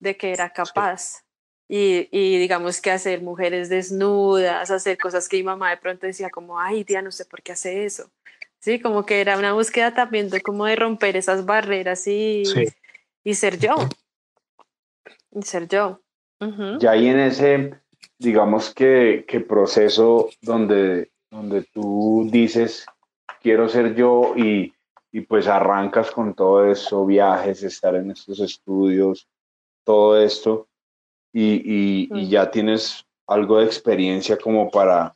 [0.00, 1.24] de qué era capaz.
[1.66, 6.30] Y, y, digamos que hacer mujeres desnudas, hacer cosas que mi mamá de pronto decía
[6.30, 8.10] como, ay, Diana, no sé por qué hace eso.
[8.58, 12.42] Sí, como que era una búsqueda también de como de romper esas barreras y,
[13.22, 13.76] y ser yo
[15.42, 16.00] ser yo.
[16.78, 17.74] Ya ahí en ese,
[18.18, 22.86] digamos que, que, proceso donde, donde tú dices,
[23.42, 24.74] quiero ser yo y,
[25.12, 29.28] y pues arrancas con todo eso, viajes, estar en estos estudios,
[29.84, 30.68] todo esto
[31.32, 35.14] y, y, ya tienes algo de experiencia como para,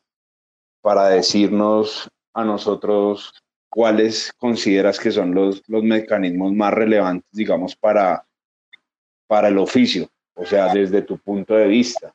[0.80, 3.32] para decirnos a nosotros
[3.68, 8.26] cuáles consideras que son los, los mecanismos más relevantes, digamos, para,
[9.26, 12.14] para el oficio, o sea, desde tu punto de vista.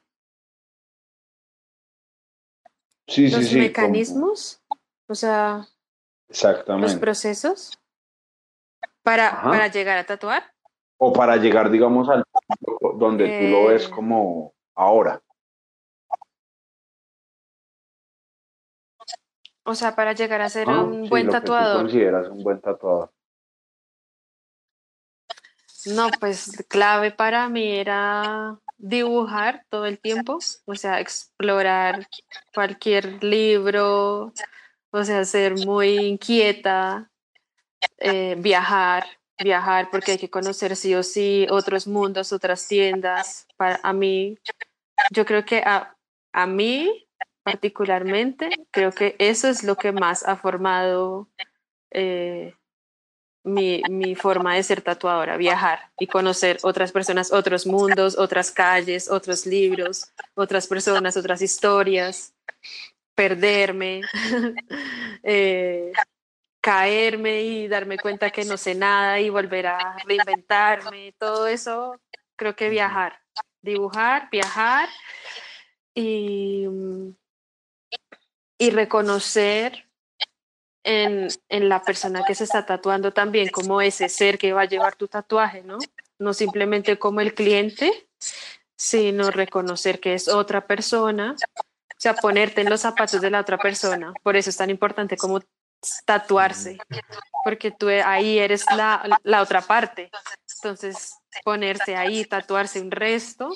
[3.08, 4.62] Sí, los mecanismos,
[5.08, 5.66] o sea,
[6.28, 6.88] Exactamente.
[6.88, 7.80] los procesos
[9.02, 10.44] para, para llegar a tatuar.
[10.98, 13.90] O para llegar, digamos, al punto donde tú lo ves eh.
[13.90, 15.22] como ahora.
[19.64, 21.78] O sea, para llegar a ser un buen tatuador.
[21.78, 23.12] Que consideras un buen tatuador?
[25.88, 32.08] No, pues clave para mí era dibujar todo el tiempo, o sea, explorar
[32.54, 34.34] cualquier libro,
[34.92, 37.12] o sea, ser muy inquieta,
[37.98, 39.06] eh, viajar,
[39.40, 43.48] viajar porque hay que conocer sí o sí otros mundos, otras tiendas.
[43.58, 44.38] Para a mí,
[45.12, 45.96] yo creo que a,
[46.34, 47.08] a mí
[47.48, 51.30] particularmente, creo que eso es lo que más ha formado
[51.92, 52.57] eh,
[53.48, 59.46] mi, forma de ser tatuadora, viajar y conocer otras personas, otros mundos, otras calles, otros
[59.46, 62.34] libros, otras personas, otras historias,
[63.16, 64.02] perderme,
[65.24, 65.92] eh,
[66.62, 72.00] caerme y darme cuenta que no sé nada y volver a reinventarme, todo eso,
[72.36, 73.20] creo que viajar,
[73.62, 74.90] dibujar, viajar
[75.96, 76.66] y,
[78.58, 79.87] y reconocer
[80.88, 84.66] en, en, la persona que se está tatuando también como ese ser que va a
[84.66, 85.78] llevar tu tatuaje, ¿no?
[86.18, 88.08] No simplemente como el cliente,
[88.76, 93.58] sino reconocer que es otra persona, o sea, ponerte en los zapatos de la otra
[93.58, 94.14] persona.
[94.24, 95.42] Por eso es tan importante como
[96.06, 96.78] tatuarse,
[97.44, 100.10] porque tú ahí eres la, la otra parte.
[100.56, 103.50] Entonces, ponerse ahí, tatuarse un resto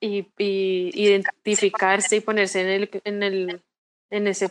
[0.00, 3.62] y, identificarse y ponerse en, el, en, el,
[4.10, 4.50] en ese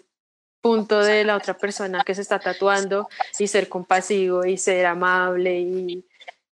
[0.67, 3.07] punto de la otra persona que se está tatuando
[3.39, 6.05] y ser compasivo y ser amable y,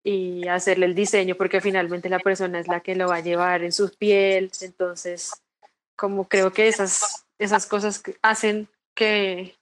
[0.04, 3.64] y hacerle el diseño porque finalmente la persona es la que lo va a llevar
[3.64, 4.52] en su piel.
[4.62, 5.32] Entonces,
[5.98, 9.56] como creo que esas, esas cosas hacen que,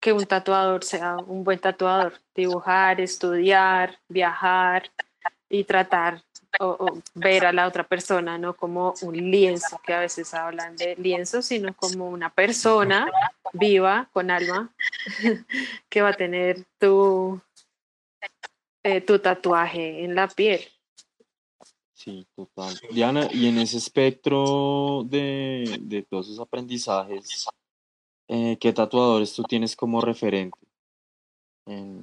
[0.00, 2.14] que un tatuador sea un buen tatuador.
[2.34, 4.90] Dibujar, estudiar, viajar
[5.48, 6.22] y tratar
[6.60, 10.96] o, ver a la otra persona, no como un lienzo, que a veces hablan de
[10.96, 13.10] lienzo, sino como una persona
[13.52, 14.74] viva, con alma,
[15.88, 17.40] que va a tener tu,
[18.82, 20.60] eh, tu tatuaje en la piel.
[21.94, 22.74] Sí, total.
[22.90, 27.46] Diana, y en ese espectro de, de todos esos aprendizajes,
[28.28, 30.58] eh, ¿qué tatuadores tú tienes como referente?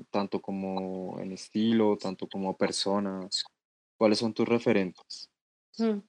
[0.10, 3.43] tanto como en estilo, tanto como personas.
[4.00, 5.30] ¿Cuáles son tus referentes?
[5.78, 6.00] Mm.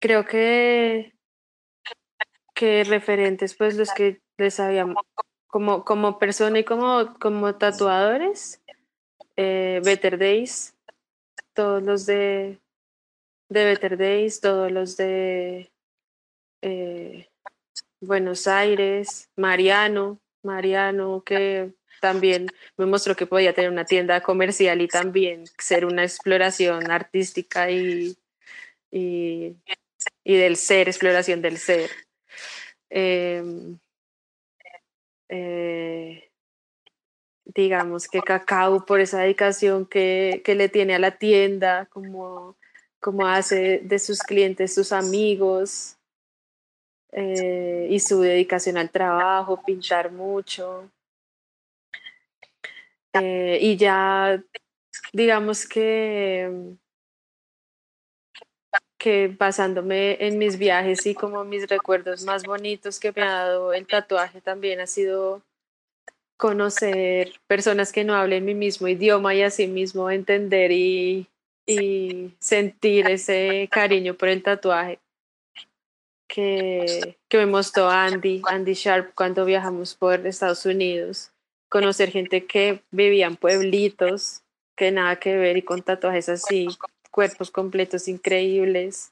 [0.00, 1.18] Creo que,
[2.54, 5.02] que referentes, pues los que les habíamos,
[5.48, 8.62] como, como persona y como, como tatuadores,
[9.34, 10.76] eh, Better Days,
[11.54, 12.60] todos los de,
[13.48, 15.72] de Better Days, todos los de
[16.62, 17.28] eh,
[18.00, 21.74] Buenos Aires, Mariano, Mariano que
[22.04, 27.70] también me mostró que podía tener una tienda comercial y también ser una exploración artística
[27.70, 28.14] y,
[28.90, 29.56] y,
[30.22, 31.88] del ser, exploración del ser.
[32.90, 33.78] Em,
[35.30, 36.30] eh,
[37.46, 42.54] digamos que Cacao por esa dedicación que, que, le tiene a la tienda, como,
[43.00, 45.96] como hace de sus clientes sus amigos
[47.12, 50.90] eh, y su dedicación al trabajo, pintar mucho.
[53.14, 54.42] Eh, y ya,
[55.12, 56.50] digamos que,
[58.98, 63.72] que basándome en mis viajes y como mis recuerdos más bonitos que me ha dado
[63.72, 65.42] el tatuaje también ha sido
[66.36, 71.28] conocer personas que no hablen mi mismo idioma y así mismo entender y,
[71.66, 74.98] y sentir ese cariño por el tatuaje
[76.26, 81.30] que, que me mostró Andy, Andy Sharp cuando viajamos por Estados Unidos
[81.74, 84.42] conocer gente que vivía en pueblitos,
[84.76, 86.68] que nada que ver y con tatuajes así,
[87.10, 89.10] cuerpos completos increíbles.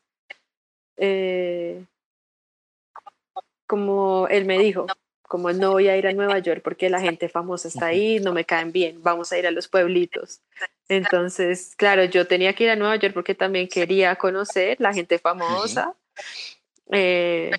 [0.97, 1.85] Eh,
[3.67, 4.87] como él me dijo,
[5.23, 8.33] como no voy a ir a Nueva York porque la gente famosa está ahí, no
[8.33, 10.41] me caen bien, vamos a ir a los pueblitos.
[10.89, 15.19] Entonces, claro, yo tenía que ir a Nueva York porque también quería conocer la gente
[15.19, 15.97] famosa.
[16.93, 17.51] Eh,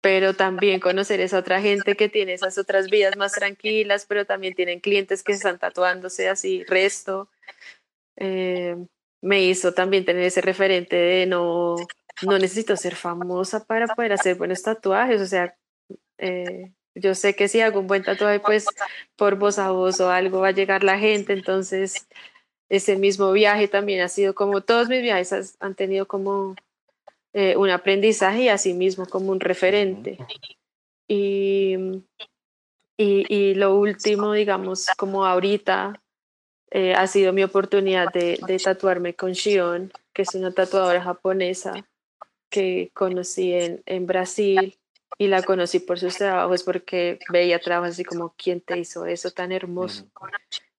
[0.00, 4.54] pero también conocer esa otra gente que tiene esas otras vidas más tranquilas, pero también
[4.54, 7.28] tienen clientes que están tatuándose así resto.
[8.16, 8.76] Eh,
[9.20, 11.76] me hizo también tener ese referente de no,
[12.22, 15.56] no necesito ser famosa para poder hacer buenos tatuajes, o sea,
[16.18, 18.66] eh, yo sé que si hago un buen tatuaje, pues
[19.16, 22.06] por voz a voz o algo va a llegar la gente, entonces
[22.68, 26.54] ese mismo viaje también ha sido como todos mis viajes han tenido como
[27.32, 30.18] eh, un aprendizaje y asimismo como un referente.
[31.06, 31.76] Y,
[32.96, 36.02] y, lo último, digamos, como ahorita
[36.70, 41.86] eh, ha sido mi oportunidad de, de tatuarme con Shion, que es una tatuadora japonesa
[42.50, 44.78] que conocí en, en Brasil
[45.18, 49.30] y la conocí por sus trabajos porque veía trabajos así como, ¿quién te hizo eso
[49.30, 50.06] tan hermoso?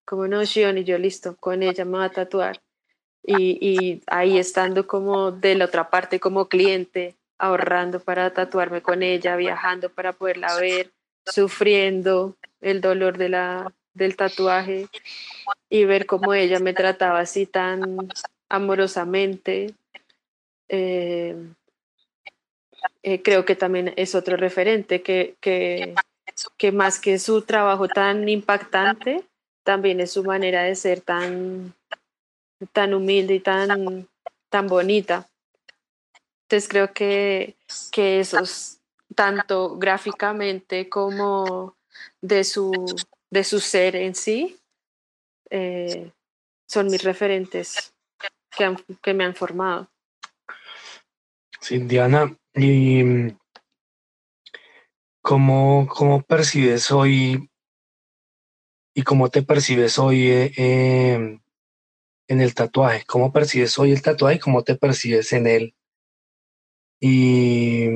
[0.04, 2.60] Como no, Shion, y yo listo, con ella me va a tatuar.
[3.22, 9.02] Y, y ahí estando como de la otra parte como cliente, ahorrando para tatuarme con
[9.02, 10.90] ella, viajando para poderla ver,
[11.26, 14.88] sufriendo el dolor de la, del tatuaje
[15.68, 18.08] y ver cómo ella me trataba así tan
[18.48, 19.74] amorosamente.
[20.68, 21.36] Eh,
[23.02, 25.94] eh, creo que también es otro referente que, que,
[26.56, 29.24] que, más que su trabajo tan impactante,
[29.64, 31.74] también es su manera de ser tan,
[32.72, 34.08] tan humilde y tan,
[34.48, 35.28] tan bonita.
[36.42, 37.56] Entonces creo que,
[37.92, 38.80] que esos,
[39.14, 41.76] tanto gráficamente como
[42.20, 42.72] de su,
[43.30, 44.58] de su ser en sí,
[45.50, 46.10] eh,
[46.66, 47.92] son mis referentes
[48.56, 49.88] que, que me han formado.
[51.60, 53.32] Sí, Diana, ¿y
[55.20, 57.50] cómo, cómo percibes hoy
[58.94, 61.38] y cómo te percibes hoy eh,
[62.30, 63.04] en el tatuaje?
[63.06, 65.74] ¿Cómo percibes hoy el tatuaje y cómo te percibes en él?
[67.00, 67.86] Y,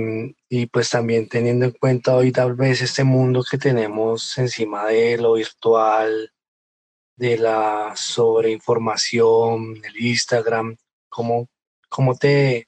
[0.48, 5.18] y, pues también teniendo en cuenta hoy tal vez este mundo que tenemos encima de
[5.18, 6.32] lo virtual,
[7.16, 10.76] de la sobreinformación, el Instagram,
[11.08, 11.48] ¿cómo,
[11.88, 12.66] cómo te,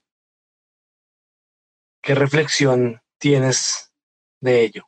[2.06, 3.92] ¿Qué reflexión tienes
[4.40, 4.84] de ello?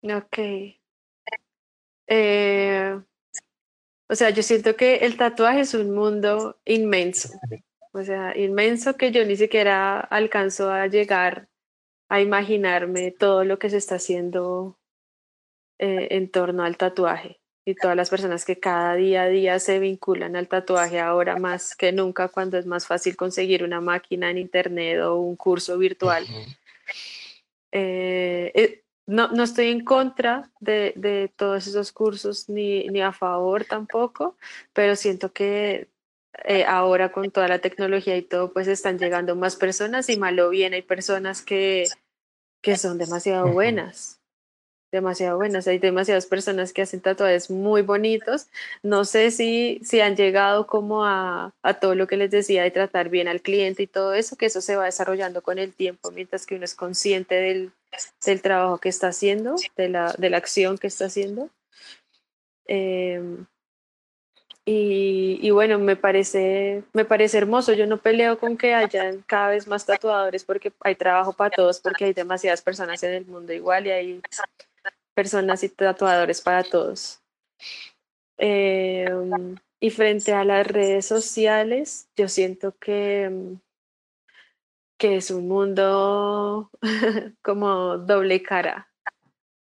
[0.00, 0.38] Ok.
[2.06, 3.02] Eh,
[4.08, 7.30] o sea, yo siento que el tatuaje es un mundo inmenso.
[7.92, 11.48] O sea, inmenso que yo ni siquiera alcanzo a llegar
[12.08, 14.78] a imaginarme todo lo que se está haciendo
[15.78, 19.78] eh, en torno al tatuaje y todas las personas que cada día a día se
[19.78, 24.38] vinculan al tatuaje ahora más que nunca cuando es más fácil conseguir una máquina en
[24.38, 26.24] internet o un curso virtual.
[27.70, 33.64] Eh, no, no, estoy en contra de, de todos esos cursos ni, ni, a favor
[33.64, 34.36] tampoco,
[34.74, 35.88] pero siento que
[36.44, 40.50] eh, ahora con toda la tecnología y todo, pues están llegando más personas y malo
[40.50, 41.86] bien hay personas que,
[42.62, 44.18] que son demasiado buenas
[44.90, 45.68] demasiado buenas.
[45.68, 48.48] Hay demasiadas personas que hacen tatuajes muy bonitos.
[48.82, 52.70] No sé si, si han llegado como a, a, todo lo que les decía de
[52.70, 56.10] tratar bien al cliente y todo eso, que eso se va desarrollando con el tiempo,
[56.10, 57.72] mientras que uno es consciente del,
[58.24, 61.50] del trabajo que está haciendo, de la, de la acción que está haciendo.
[62.66, 63.46] Em,
[64.64, 67.72] y, y, bueno, me parece, me parece hermoso.
[67.72, 71.80] Yo no peleo con que haya cada vez más tatuadores porque hay trabajo para todos,
[71.80, 74.22] porque hay demasiadas personas en el mundo igual y hay
[75.14, 77.22] personas y tatuadores para todos.
[78.36, 83.56] Em, y frente a las redes sociales, yo siento que,
[84.98, 86.70] que es un mundo
[87.42, 88.88] como doble cara.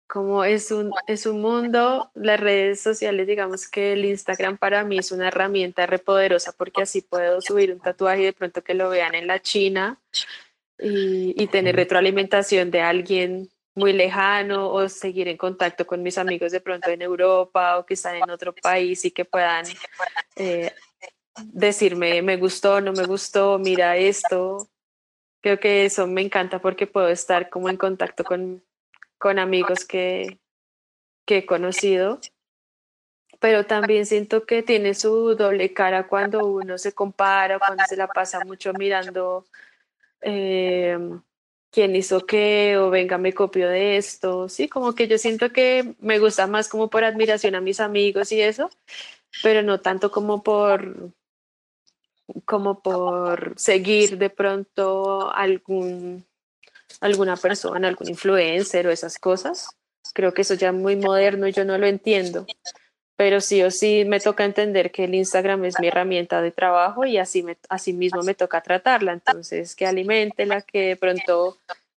[0.08, 4.98] Como es un, es un mundo, las redes sociales, digamos que el Instagram para mí
[4.98, 8.90] es una herramienta repoderosa porque así puedo subir un tatuaje y de pronto que lo
[8.90, 10.02] vean en la China
[10.78, 16.52] y, y tener retroalimentación de alguien muy lejano o seguir en contacto con mis amigos
[16.52, 19.66] de pronto en Europa o que están en otro país y que puedan
[20.36, 20.74] eh,
[21.46, 24.68] decirme me gustó, no me gustó, mira esto.
[25.42, 28.64] Creo que eso me encanta porque puedo estar como en contacto con,
[29.18, 30.40] con amigos que,
[31.26, 32.20] que he conocido.
[33.40, 38.08] Pero también siento que tiene su doble cara cuando uno se compara, cuando se la
[38.08, 39.46] pasa mucho mirando
[40.22, 40.98] eh,
[41.72, 45.96] quién hizo qué o venga me copio de esto, sí, como que yo siento que
[46.00, 48.70] me gusta más como por admiración a mis amigos y eso,
[49.42, 51.12] pero no tanto como por
[52.46, 56.26] como por seguir de pronto algún
[57.00, 59.70] alguna persona, algún influencer o esas cosas.
[60.14, 62.46] Creo que eso ya es muy moderno y yo no lo entiendo.
[63.16, 67.06] pero sí o sí me toca entender que el Instagram es mi herramienta de trabajo
[67.06, 69.14] y así, me, así mismo me toca tratarla.
[69.14, 71.58] Entonces, que alimente la que de pronto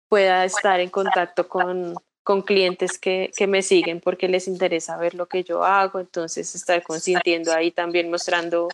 [0.08, 5.14] pueda estar en contacto con, con clientes que, que, me siguen porque les interesa ver
[5.14, 8.68] lo que yo hago, entonces estar consintiendo ahí también mostrando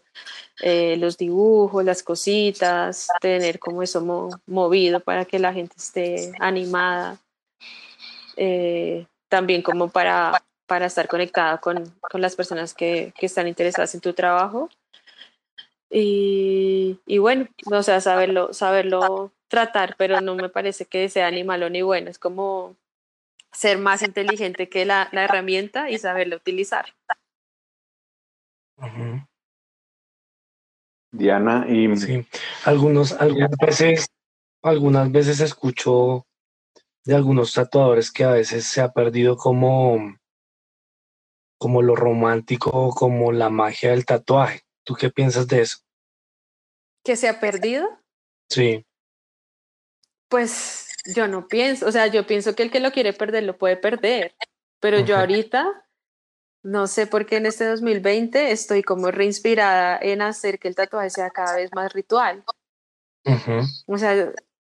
[0.61, 4.03] eh, los dibujos, las cositas, tener como eso
[4.46, 7.18] movido para que la gente esté animada,
[8.36, 13.94] eh, también como para para estar conectada con, con las personas que, que, están interesadas
[13.94, 14.68] en tu trabajo.
[15.90, 21.42] Y, y, bueno, o sea, saberlo, saberlo tratar, pero no me parece que sea ni
[21.42, 22.76] malo ni bueno, es como
[23.53, 26.94] ser más inteligente que la, la herramienta y saberla utilizar.
[31.11, 32.26] Diana, y sí,
[32.64, 34.07] algunos, algunas veces,
[34.62, 36.26] algunas veces escucho
[37.05, 40.14] de algunos tatuadores que a veces se ha perdido como
[41.59, 44.62] como lo romántico, como la magia del tatuaje.
[44.84, 45.78] ¿Tú qué piensas de eso?
[47.05, 47.88] ¿Que se ha perdido?
[48.49, 48.86] Sí.
[50.28, 53.56] Pues yo no pienso, o sea, yo pienso que el que lo quiere perder lo
[53.56, 54.34] puede perder,
[54.80, 55.86] pero yo ahorita
[56.62, 61.11] no sé por qué en este 2020 estoy como reinspirada en hacer que el tatuaje
[61.11, 62.44] sea cada vez más ritual.
[63.86, 64.32] O sea,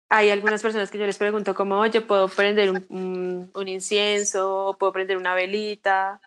[0.09, 4.75] hay algunas personas que yo les pregunto como, oye, ¿puedo prender un, un incienso?
[4.79, 6.21] ¿Puedo prender una velita?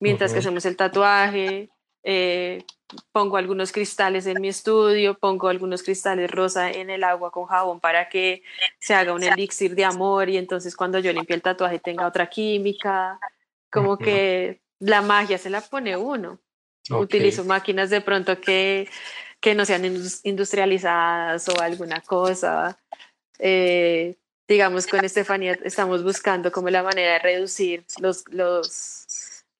[0.00, 1.70] mientras que hacemos el tatuaje.
[2.02, 2.64] Eh,
[3.12, 7.80] pongo algunos cristales en mi estudio, pongo algunos cristales rosa en el agua con jabón
[7.80, 8.42] para que
[8.78, 12.28] se haga un elixir de amor y entonces cuando yo limpie el tatuaje tenga otra
[12.28, 13.18] química,
[13.70, 16.38] como que la magia se la pone uno.
[16.90, 18.88] Utilizo máquinas de pronto que,
[19.38, 19.84] que no sean
[20.24, 22.76] industrializadas o alguna cosa.
[23.38, 24.16] Eh,
[24.48, 29.06] digamos, con Estefanía estamos buscando como la manera de reducir los, los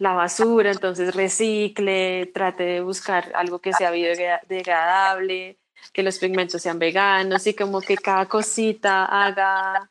[0.01, 5.59] la basura, entonces recicle, trate de buscar algo que sea biodegradable,
[5.93, 9.91] que los pigmentos sean veganos y como que cada cosita haga,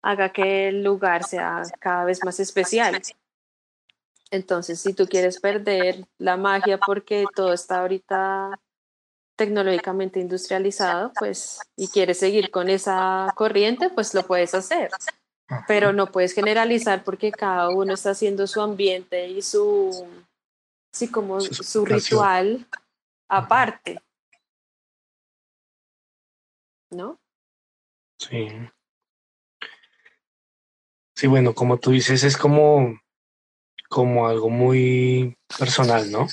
[0.00, 3.02] haga que el lugar sea cada vez más especial.
[4.30, 8.58] Entonces, si tú quieres perder la magia porque todo está ahorita
[9.36, 14.88] tecnológicamente industrializado, pues, y quieres seguir con esa corriente, pues lo puedes hacer
[15.66, 20.06] pero no puedes generalizar porque cada uno está haciendo su ambiente y su,
[20.92, 22.66] sí, como su, ritual
[23.28, 24.00] aparte.
[26.90, 27.20] ¿No?
[28.18, 28.48] Sí.
[31.14, 33.00] Sí, bueno, como tú dices, es como,
[33.88, 36.26] como algo muy personal, ¿no?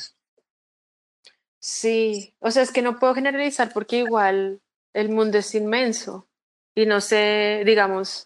[1.60, 4.62] Sí, o sea, es que no puedo generalizar porque igual
[4.94, 6.28] el mundo es inmenso
[6.76, 8.26] y no sé, digamos,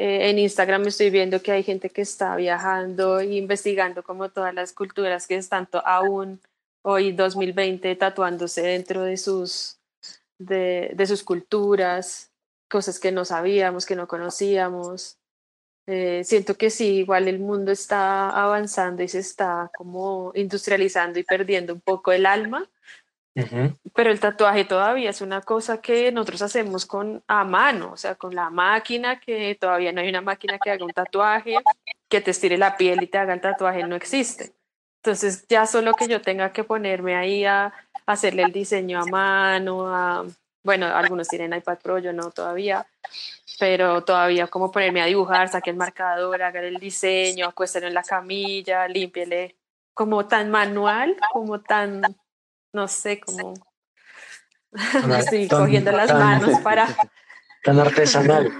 [0.00, 4.54] eh, en Instagram estoy viendo que hay gente que está viajando e investigando como todas
[4.54, 6.40] las culturas que están aún
[6.82, 9.80] hoy 2020 tatuándose dentro de sus,
[10.38, 12.30] de, de sus culturas,
[12.70, 15.18] cosas que no sabíamos, que no conocíamos.
[15.88, 21.24] Eh, siento que sí, igual el mundo está avanzando y se está como industrializando y
[21.24, 22.70] perdiendo un poco el alma,
[23.94, 28.16] pero el tatuaje todavía es una cosa que nosotros hacemos con a mano, o sea,
[28.16, 31.56] con la máquina, que todavía no hay una máquina que haga un tatuaje,
[32.08, 34.54] que te estire la piel y te haga el tatuaje, no existe.
[35.02, 37.72] Entonces, ya solo que yo tenga que ponerme ahí a,
[38.06, 40.24] hacerle el diseño a mano, a,
[40.64, 42.86] bueno, algunos tienen iPad Pro, yo no todavía,
[43.60, 48.02] pero todavía como ponerme a dibujar, saque el marcador, haga el diseño, acuéstelo en la
[48.02, 49.56] camilla, límpiele,
[49.94, 52.02] como tan manual, como tan
[52.78, 53.54] no sé cómo.
[55.18, 56.86] estoy cogiendo las manos para.
[57.64, 58.52] Tan artesanal.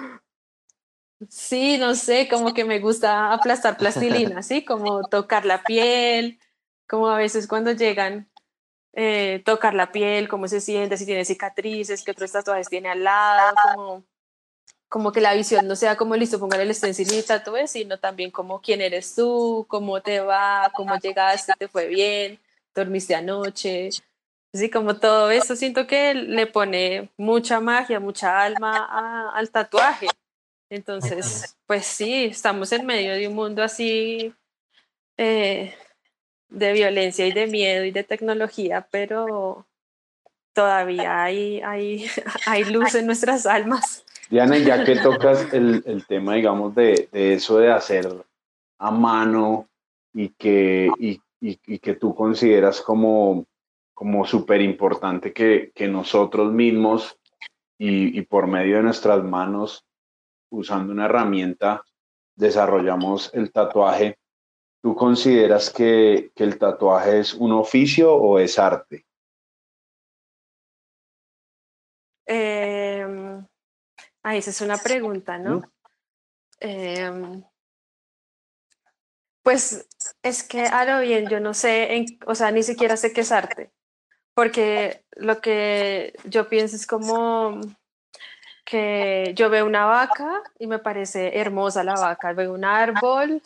[1.29, 4.65] Sí, no sé, como que me gusta aplastar plastilina, ¿sí?
[4.65, 6.39] Como tocar la piel,
[6.89, 8.29] como a veces cuando llegan,
[8.93, 13.03] eh, tocar la piel, cómo se siente, si tiene cicatrices, qué otros tatuajes tiene al
[13.03, 14.05] lado, como,
[14.89, 18.31] como que la visión no sea como listo, pongan el stencil y tatúe, sino también
[18.31, 22.39] como quién eres tú, cómo te va, cómo llegaste, te fue bien,
[22.75, 23.91] dormiste anoche.
[24.59, 30.09] Así como todo eso, siento que le pone mucha magia, mucha alma al tatuaje.
[30.69, 34.35] Entonces, pues sí, estamos en medio de un mundo así
[35.17, 35.77] eh,
[36.49, 39.65] de violencia y de miedo y de tecnología, pero
[40.53, 42.07] todavía hay, hay,
[42.47, 44.05] hay luz en nuestras almas.
[44.29, 48.09] Diana, ya que tocas el, el tema, digamos, de, de, eso de hacer
[48.79, 49.69] a mano
[50.13, 53.47] y que, y, y, que tú consideras como,
[53.99, 57.19] como súper importante que, que, nosotros mismos
[57.77, 59.85] y, y, por medio de nuestras manos,
[60.53, 61.83] usando una herramienta,
[62.37, 64.17] desarrollamos el tatuaje.
[64.81, 69.05] ¿Tú consideras que, que el tatuaje es un oficio o es arte?
[72.25, 73.05] Eh,
[74.23, 75.63] esa es una pregunta, ¿no?
[76.61, 77.43] Em,
[79.43, 79.89] pues
[80.23, 83.23] es que a lo bien, yo no sé, en, o sea, ni siquiera sé qué
[83.23, 83.73] es arte,
[84.39, 87.61] porque lo que yo pienso es como
[88.65, 93.43] que yo veo una vaca y me parece hermosa la vaca, veo un árbol,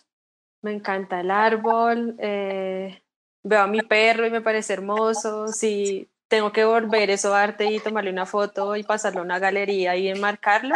[0.61, 3.01] me encanta el árbol, eh,
[3.43, 7.80] veo a mi perro y me parece hermoso, si tengo que volver eso arte y
[7.80, 10.74] tomarle una foto y pasarlo a una galería y enmarcarlo,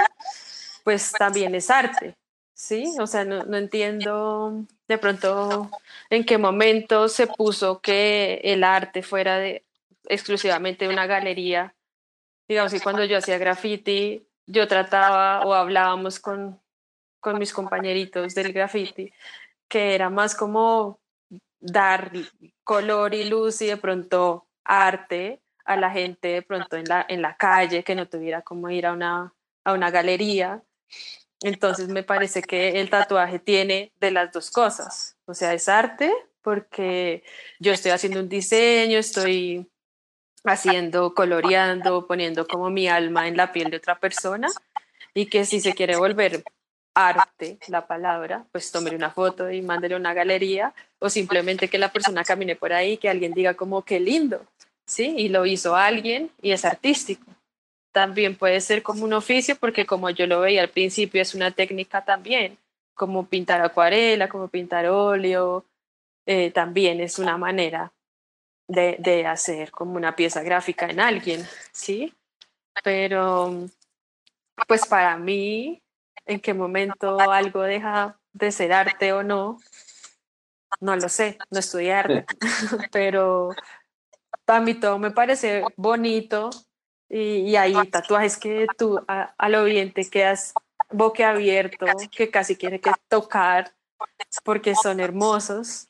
[0.82, 2.16] pues también es arte,
[2.54, 2.94] ¿sí?
[3.00, 5.70] O sea, no, no entiendo de pronto
[6.08, 9.65] en qué momento se puso que el arte fuera de
[10.08, 11.74] exclusivamente una galería.
[12.48, 16.60] Digamos que cuando yo hacía graffiti, yo trataba o hablábamos con,
[17.20, 19.12] con mis compañeritos del graffiti,
[19.68, 21.00] que era más como
[21.58, 22.12] dar
[22.62, 27.22] color y luz y de pronto arte a la gente de pronto en la, en
[27.22, 29.34] la calle, que no tuviera como ir a una,
[29.64, 30.62] a una galería.
[31.42, 36.12] Entonces me parece que el tatuaje tiene de las dos cosas, o sea, es arte
[36.40, 37.24] porque
[37.58, 39.68] yo estoy haciendo un diseño, estoy
[40.52, 44.48] haciendo, coloreando, poniendo como mi alma en la piel de otra persona
[45.14, 46.44] y que si se quiere volver
[46.96, 51.92] arte la palabra, pues tome una foto y mándele una galería o simplemente que la
[51.92, 54.46] persona camine por ahí, que alguien diga como qué lindo,
[54.86, 55.14] ¿sí?
[55.18, 57.26] Y lo hizo alguien y es artístico.
[57.92, 61.50] También puede ser como un oficio porque como yo lo veía al principio es una
[61.50, 62.56] técnica también,
[62.94, 65.66] como pintar acuarela, como pintar óleo,
[66.24, 67.92] eh, también es una manera
[68.68, 72.14] de, de, hacer como una pieza gráfica en alguien, ¿sí?
[72.82, 73.66] Pero,
[74.66, 75.82] pues para mí,
[76.24, 79.58] en qué momento algo deja de ser arte o no,
[80.80, 82.26] no lo sé, no estudié arte,
[82.92, 83.50] pero
[84.44, 86.50] para mí todo me parece bonito
[87.08, 90.52] y, y hay tatuajes que tú a, a, lo bien te quedas
[90.90, 93.72] boquiabierto, que casi quiere que tocar
[94.44, 95.88] porque son hermosos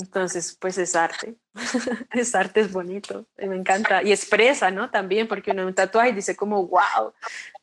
[0.00, 1.36] entonces, pues es arte.
[2.12, 3.26] es arte, es bonito.
[3.36, 4.02] Me encanta.
[4.02, 4.90] Y expresa, ¿no?
[4.90, 7.12] También, porque uno un tatuaje dice como, wow,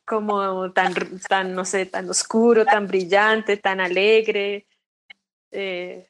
[0.04, 0.94] como tan,
[1.28, 4.66] tan, no sé, tan oscuro, tan brillante, tan alegre.
[5.50, 6.08] Eh,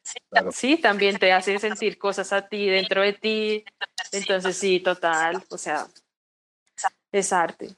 [0.52, 3.64] sí, también te hace sentir cosas a ti, dentro de ti.
[4.12, 5.42] Entonces, sí, total.
[5.50, 5.86] O sea,
[7.12, 7.76] es arte.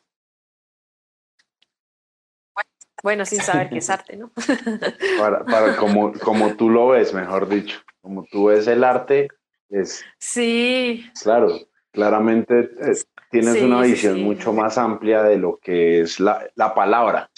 [3.03, 4.31] Bueno, sin saber qué es arte, ¿no?
[5.19, 9.29] para, para como, como tú lo ves, mejor dicho como tú ves el arte,
[9.69, 10.05] es...
[10.19, 11.09] Sí.
[11.23, 11.49] Claro,
[11.93, 12.97] claramente eh,
[13.31, 14.23] tienes Sí, una visión sí.
[14.23, 17.31] mucho más amplia de lo que es la, la palabra.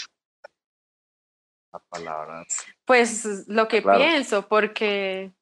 [1.72, 2.46] La palabra.
[2.84, 3.98] Pues lo que Claro.
[3.98, 5.32] pienso, porque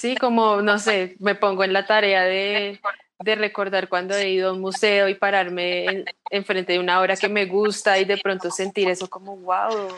[0.00, 2.80] sí, como, no sé, me pongo en la tarea de,
[3.22, 7.16] de recordar cuando he ido a un museo y pararme en, enfrente de una obra
[7.16, 9.88] que me gusta y de pronto sentir eso como, wow,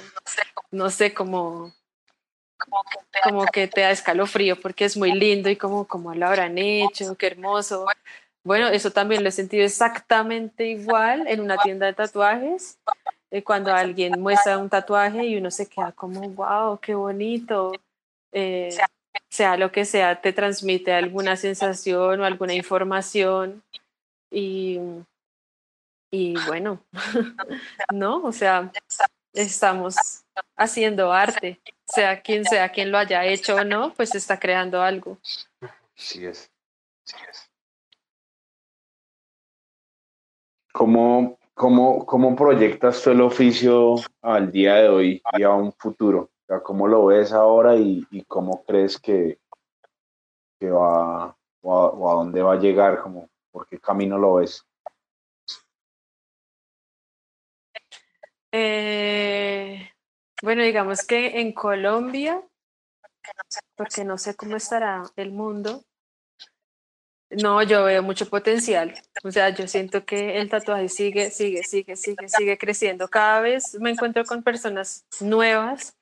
[0.71, 1.73] no sé, como,
[3.23, 7.17] como que te da escalofrío porque es muy lindo y como, como lo habrán hecho,
[7.17, 7.87] qué hermoso.
[8.45, 12.79] Bueno, eso también lo he sentido exactamente igual en una tienda de tatuajes,
[13.31, 17.73] eh, cuando alguien muestra un tatuaje y uno se queda como, wow, qué bonito.
[18.33, 18.77] Eh,
[19.29, 23.63] sea lo que sea, te transmite alguna sensación o alguna información
[24.31, 24.79] y,
[26.11, 26.81] y bueno,
[27.93, 28.23] ¿no?
[28.23, 28.71] O sea,
[29.33, 29.97] estamos
[30.57, 35.19] haciendo arte, sea quien sea quien lo haya hecho o no, pues está creando algo.
[35.95, 36.51] Sí es.
[37.05, 37.51] Sí es.
[40.73, 46.31] ¿Cómo, cómo, ¿Cómo proyectas tú el oficio al día de hoy y a un futuro?
[46.63, 49.39] ¿Cómo lo ves ahora y, cómo crees que,
[50.63, 53.03] va o a, o a dónde va a llegar?
[53.03, 54.67] Como, ¿Por qué camino lo ves?
[58.51, 59.91] Eh,
[60.43, 62.43] bueno, digamos que en Colombia,
[63.77, 65.85] porque no sé cómo estará el mundo,
[67.31, 68.93] no, yo veo mucho potencial.
[69.23, 73.07] O sea, yo siento que el tatuaje sigue, sigue, sigue, sigue, sigue creciendo.
[73.07, 75.97] Cada vez me encuentro con personas nuevas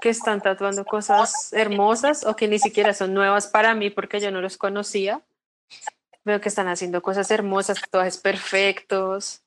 [0.00, 4.30] que están tatuando cosas hermosas o que ni siquiera son nuevas para mí porque yo
[4.30, 5.22] no los conocía.
[6.24, 9.42] Veo que están haciendo cosas hermosas, tatuajes perfectos.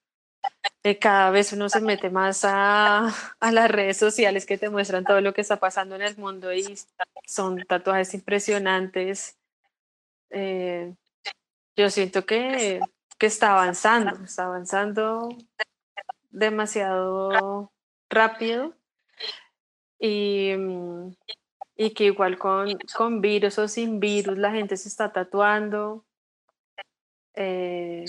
[0.83, 5.03] Eh, cada vez uno se mete más a, a las redes sociales que te muestran
[5.03, 6.77] todo lo que está pasando en el mundo y
[7.25, 9.37] son tatuajes impresionantes.
[10.31, 10.93] Eh,
[11.75, 12.79] yo siento que,
[13.17, 15.29] que está avanzando, está avanzando
[16.31, 17.71] demasiado
[18.09, 18.73] rápido
[20.01, 21.15] y, mm,
[21.75, 26.03] y que igual con, con virus o sin virus la gente se está tatuando.
[27.35, 28.05] Eh,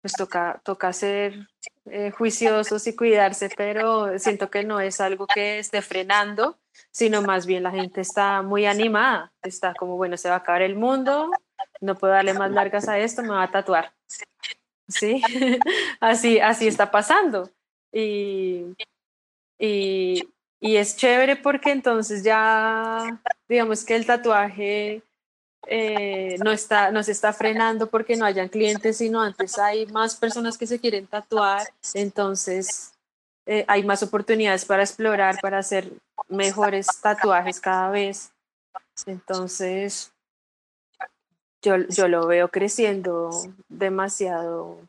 [0.00, 1.48] pues toca, toca ser
[1.86, 6.58] eh, juiciosos y cuidarse, pero siento que no es algo que esté frenando,
[6.90, 10.62] sino más bien la gente está muy animada, está como, bueno, se va a acabar
[10.62, 11.30] el mundo,
[11.80, 13.94] no puedo darle más largas a esto, me va a tatuar.
[14.88, 15.20] Sí,
[16.00, 17.50] así, así está pasando.
[17.92, 18.76] Y,
[19.58, 20.22] y,
[20.66, 25.02] y es chévere porque entonces ya, digamos que el tatuaje
[25.68, 30.58] eh, no, está, se está frenando porque no hayan clientes, sino antes hay más personas
[30.58, 32.92] que se quieren tatuar, entonces
[33.46, 35.92] eh, hay más oportunidades para explorar, para hacer
[36.28, 38.32] mejores tatuajes cada vez.
[39.06, 40.12] Entonces,
[41.62, 43.30] yo, yo lo veo creciendo
[43.68, 44.80] demasiado,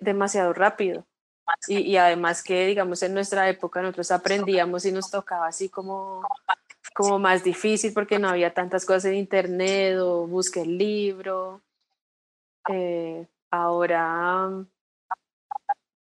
[0.00, 1.04] demasiado rápido.
[1.68, 6.22] Y, y, además que, digamos, en nuestra época nosotros aprendíamos y nos tocaba así como,
[6.94, 11.60] como más difícil porque no había tantas cosas en internet o busque el libro.
[12.70, 14.64] Eh, ahora,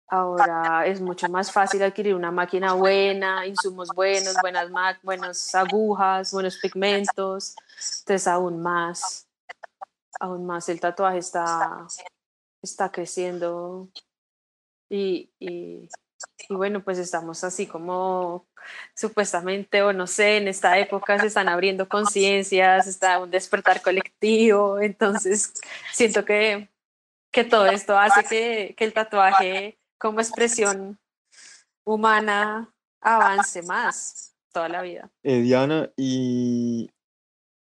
[0.07, 4.69] ahora es mucho más fácil adquirir una máquina buena, insumos buenos, buenas,
[5.01, 7.55] buenas agujas, buenos pigmentos.
[7.99, 9.27] Entonces aún más,
[10.19, 11.87] aún más el tatuaje está,
[12.61, 13.89] está creciendo
[14.93, 15.89] y, y,
[16.49, 18.45] bueno, pues estamos así como
[18.95, 24.79] supuestamente, o no sé, en esta época se están abriendo conciencias, está un despertar colectivo,
[24.79, 25.53] entonces
[25.91, 26.69] siento que,
[27.31, 30.99] que todo esto hace que, que el tatuaje como expresión
[31.83, 32.71] humana
[33.01, 35.09] avance más toda la vida.
[35.23, 36.91] Eh, Diana, ¿y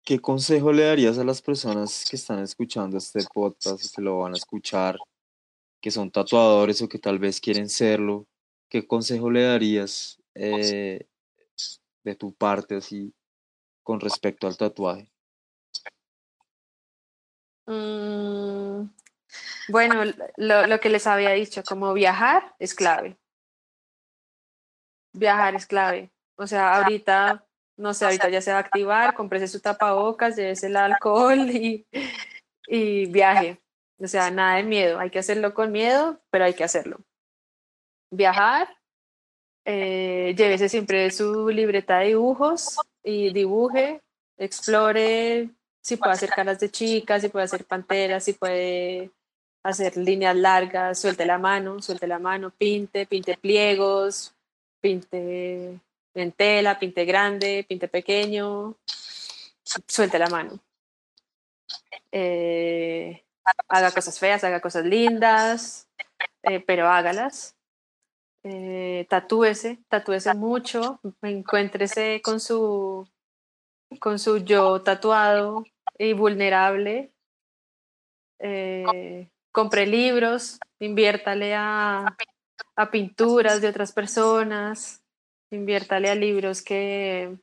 [0.04, 4.34] qué consejo le darías a las personas que están escuchando este podcast que lo van
[4.34, 4.98] a escuchar
[5.82, 8.28] que son tatuadores o que tal vez quieren serlo,
[8.70, 11.08] ¿qué consejo le darías eh,
[12.04, 13.12] de tu parte así
[13.82, 15.10] con respecto al tatuaje?
[17.66, 18.88] Mm,
[19.68, 20.04] bueno,
[20.36, 23.18] lo, lo, que les había dicho, como viajar es clave.
[25.12, 26.12] Viajar es clave.
[26.36, 27.44] O sea, ahorita,
[27.76, 31.86] no sé, ahorita ya se va a activar, cómprese su tapabocas, llévese el alcohol y,
[32.68, 33.61] y viaje.
[34.02, 36.98] O sea, nada de miedo, hay que hacerlo con miedo, pero hay que hacerlo.
[38.10, 38.68] Viajar,
[39.64, 44.02] eh, llévese siempre su libreta de dibujos y dibuje,
[44.36, 45.50] explore
[45.80, 49.10] si puede hacer caras de chicas, si puede hacer panteras, si puede
[49.62, 54.34] hacer líneas largas, suelte la mano, suelte la mano, pinte, pinte pliegos,
[54.80, 55.78] pinte
[56.14, 58.74] en tela, pinte grande, pinte pequeño,
[59.86, 60.58] suelte la mano.
[62.10, 63.22] Eh,
[63.68, 65.88] haga cosas feas, haga cosas lindas,
[66.42, 67.56] eh, pero hágalas.
[68.44, 73.08] Eh, tatúese, tatúese mucho, encuéntrese con su,
[74.00, 75.64] con su yo tatuado
[75.96, 77.12] y vulnerable.
[78.40, 82.16] Eh, compre libros, inviértale a,
[82.76, 85.04] a pinturas de otras personas,
[85.50, 87.36] inviértale a libros que,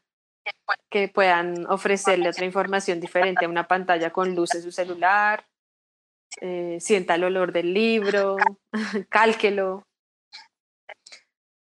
[0.89, 5.45] que puedan ofrecerle otra información diferente a una pantalla con luz en su celular.
[6.41, 8.37] Eh, sienta el olor del libro,
[9.09, 9.83] cálquelo.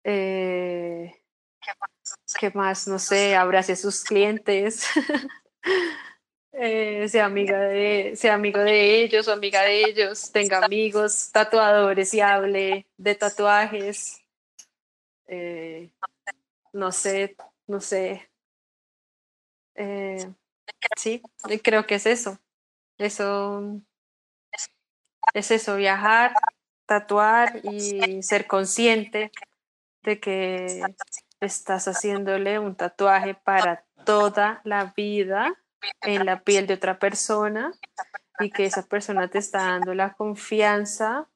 [0.03, 1.13] Eh,
[2.39, 2.87] ¿Qué más?
[2.87, 4.85] No sé, abrace a sus clientes.
[6.61, 12.13] Eh, sea, amiga de, sea amigo de ellos o amiga de ellos, tenga amigos tatuadores
[12.13, 14.21] y hable de tatuajes.
[16.73, 18.29] no sé, no sé.
[20.97, 21.21] sí,
[21.63, 22.37] creo que es eso.
[22.97, 23.81] Eso
[25.33, 26.33] es eso, viajar,
[26.85, 29.31] tatuar y ser consciente
[30.03, 30.83] de que
[31.39, 35.55] estás haciéndole un tatuaje para toda la vida
[36.01, 37.71] en la piel de otra persona
[38.39, 41.29] y que esa persona te está dando la confianza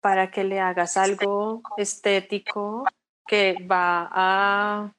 [0.00, 2.84] para que le hagas algo estético
[3.26, 4.92] que va a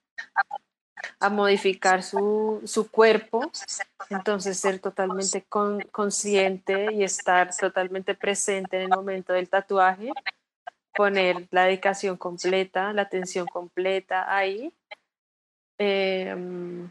[1.19, 3.51] a modificar su, su cuerpo,
[4.09, 5.45] entonces ser totalmente
[5.91, 10.11] consciente y estar totalmente presente en el momento del tatuaje,
[10.93, 14.73] poner la dedicación completa, la atención completa ahí,
[15.77, 16.89] em,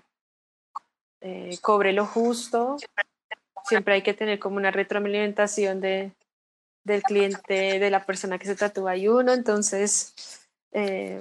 [1.21, 2.77] eh, cobre lo justo,
[3.65, 6.13] siempre hay que tener como una retroalimentación de,
[6.85, 10.49] del cliente, de la persona que se tatúa y uno, entonces...
[10.73, 11.21] Eh,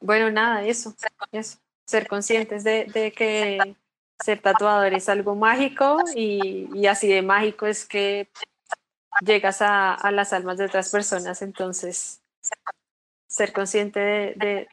[0.00, 0.94] bueno, nada, eso,
[1.32, 1.58] eso.
[1.86, 3.76] Ser conscientes de, que
[4.22, 8.28] ser tatuador es algo mágico y, así de mágico es que
[9.24, 12.22] llegas a, las almas de otras personas, entonces
[13.28, 14.68] ser consciente de,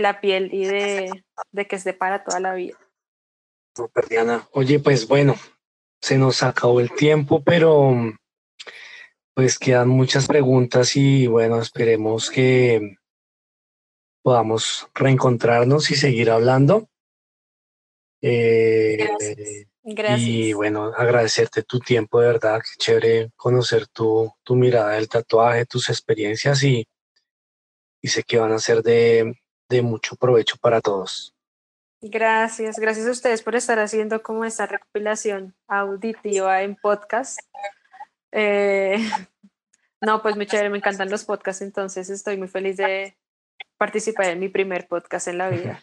[0.00, 1.24] la piel y de,
[1.68, 2.78] que es para toda la vida.
[3.76, 4.48] Super, Diana.
[4.52, 5.34] Oye, pues bueno,
[6.00, 7.94] se nos acabó el tiempo, pero
[9.34, 12.96] pues quedan muchas preguntas y bueno, esperemos que
[14.24, 16.88] podamos reencontrarnos y seguir hablando.
[18.22, 19.06] Eh,
[19.82, 20.20] Gracias.
[20.22, 25.66] Y bueno, agradecerte tu tiempo, de verdad, qué chévere conocer tu, tu mirada del tatuaje,
[25.66, 26.88] tus experiencias y,
[28.00, 29.34] y sé que van a ser de,
[29.68, 31.34] de mucho provecho para todos.
[32.00, 37.40] Gracias, gracias a ustedes por estar haciendo como esta recopilación auditiva en podcast.
[38.32, 38.96] Eh,
[40.00, 43.18] no, pues muy chévere, me encantan los podcasts, entonces estoy muy feliz de
[43.76, 45.82] participar en mi primer podcast en la vida.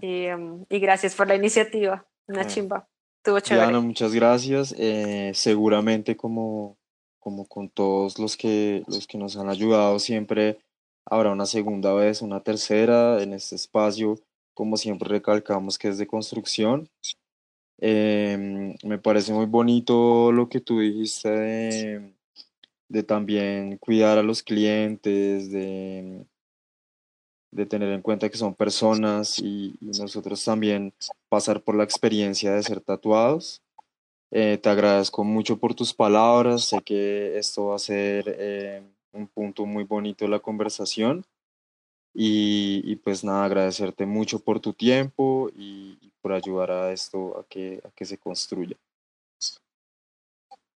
[0.00, 2.88] Y, um, y gracias por la iniciativa, una chimba.
[3.18, 3.66] Estuvo chévere.
[3.66, 4.74] Diana, muchas gracias.
[4.78, 6.76] Eh, seguramente como,
[7.18, 10.58] como con todos los que, los que nos han ayudado, siempre
[11.04, 14.18] habrá una segunda vez, una tercera en este espacio.
[14.54, 16.88] Como siempre recalcamos que es de construcción.
[17.78, 22.14] Em, me parece muy bonito lo que tú dijiste de,
[22.88, 26.24] de también cuidar a los clientes, de,
[27.56, 30.92] de tener en cuenta que son personas y, nosotros también
[31.28, 33.62] pasar por la experiencia de ser tatuados.
[34.30, 38.82] Eh, te agradezco mucho por tus palabras, sé que esto va a ser eh,
[39.12, 41.24] un punto muy bonito de la conversación
[42.12, 47.80] y, pues nada, agradecerte mucho por tu tiempo y, por ayudar a esto a que,
[47.84, 48.76] a que se construya.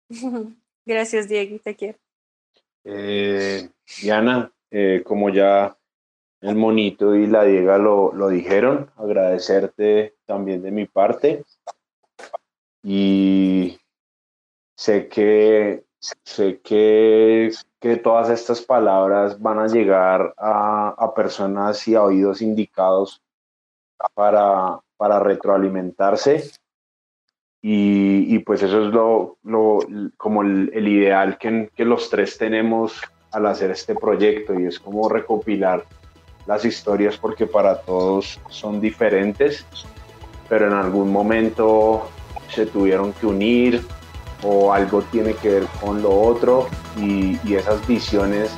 [0.86, 1.98] Gracias, Diego, te quiero.
[2.84, 3.70] Eh,
[4.02, 4.52] Diana,
[5.04, 5.79] como ya
[6.42, 8.90] el monito y la Diega lo, lo dijeron.
[8.98, 11.44] Agradecerte también de mi parte.
[12.84, 13.78] Y
[14.76, 21.96] sé que sé que, que todas estas palabras van a llegar a, a personas y
[21.96, 23.22] a oídos indicados
[24.14, 26.52] para, para retroalimentarse.
[27.62, 29.80] Y, y, pues eso es lo, lo
[30.16, 34.80] como el, el ideal que, que los tres tenemos al hacer este proyecto y es
[34.80, 35.86] como recopilar
[36.46, 39.66] las historias porque para todos son diferentes,
[40.48, 42.10] pero en algún momento
[42.54, 43.88] se tuvieron que unir
[44.44, 46.68] o algo tiene que ver con lo otro
[46.98, 48.52] y, esas visiones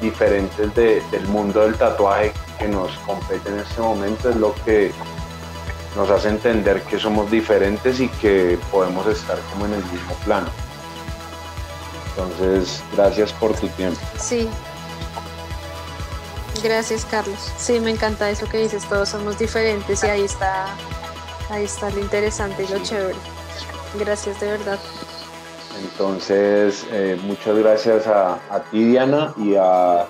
[0.00, 4.92] diferentes del mundo del tatuaje que nos compete en este momento es lo que
[5.96, 10.48] nos hace entender que somos diferentes y que podemos estar como en el mismo plano.
[12.10, 14.00] Entonces, gracias por tu tiempo.
[14.18, 14.48] Sí,
[16.62, 17.52] Gracias, Carlos.
[17.56, 20.66] Sí, me encanta eso que dices, todos somos diferentes y ahí está,
[21.50, 23.18] ahí está lo interesante y lo chévere.
[23.98, 24.78] Gracias de verdad.
[25.80, 30.06] Entonces, eh, muchas gracias a, a ti, Diana, y a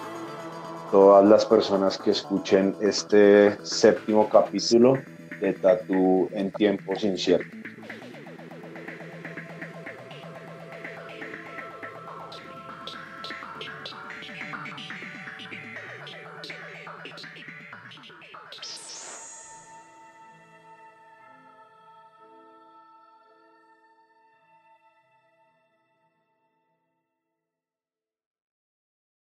[0.91, 4.99] todas las personas que escuchen este séptimo capítulo
[5.41, 7.58] de Tatu en tiempos inciertos.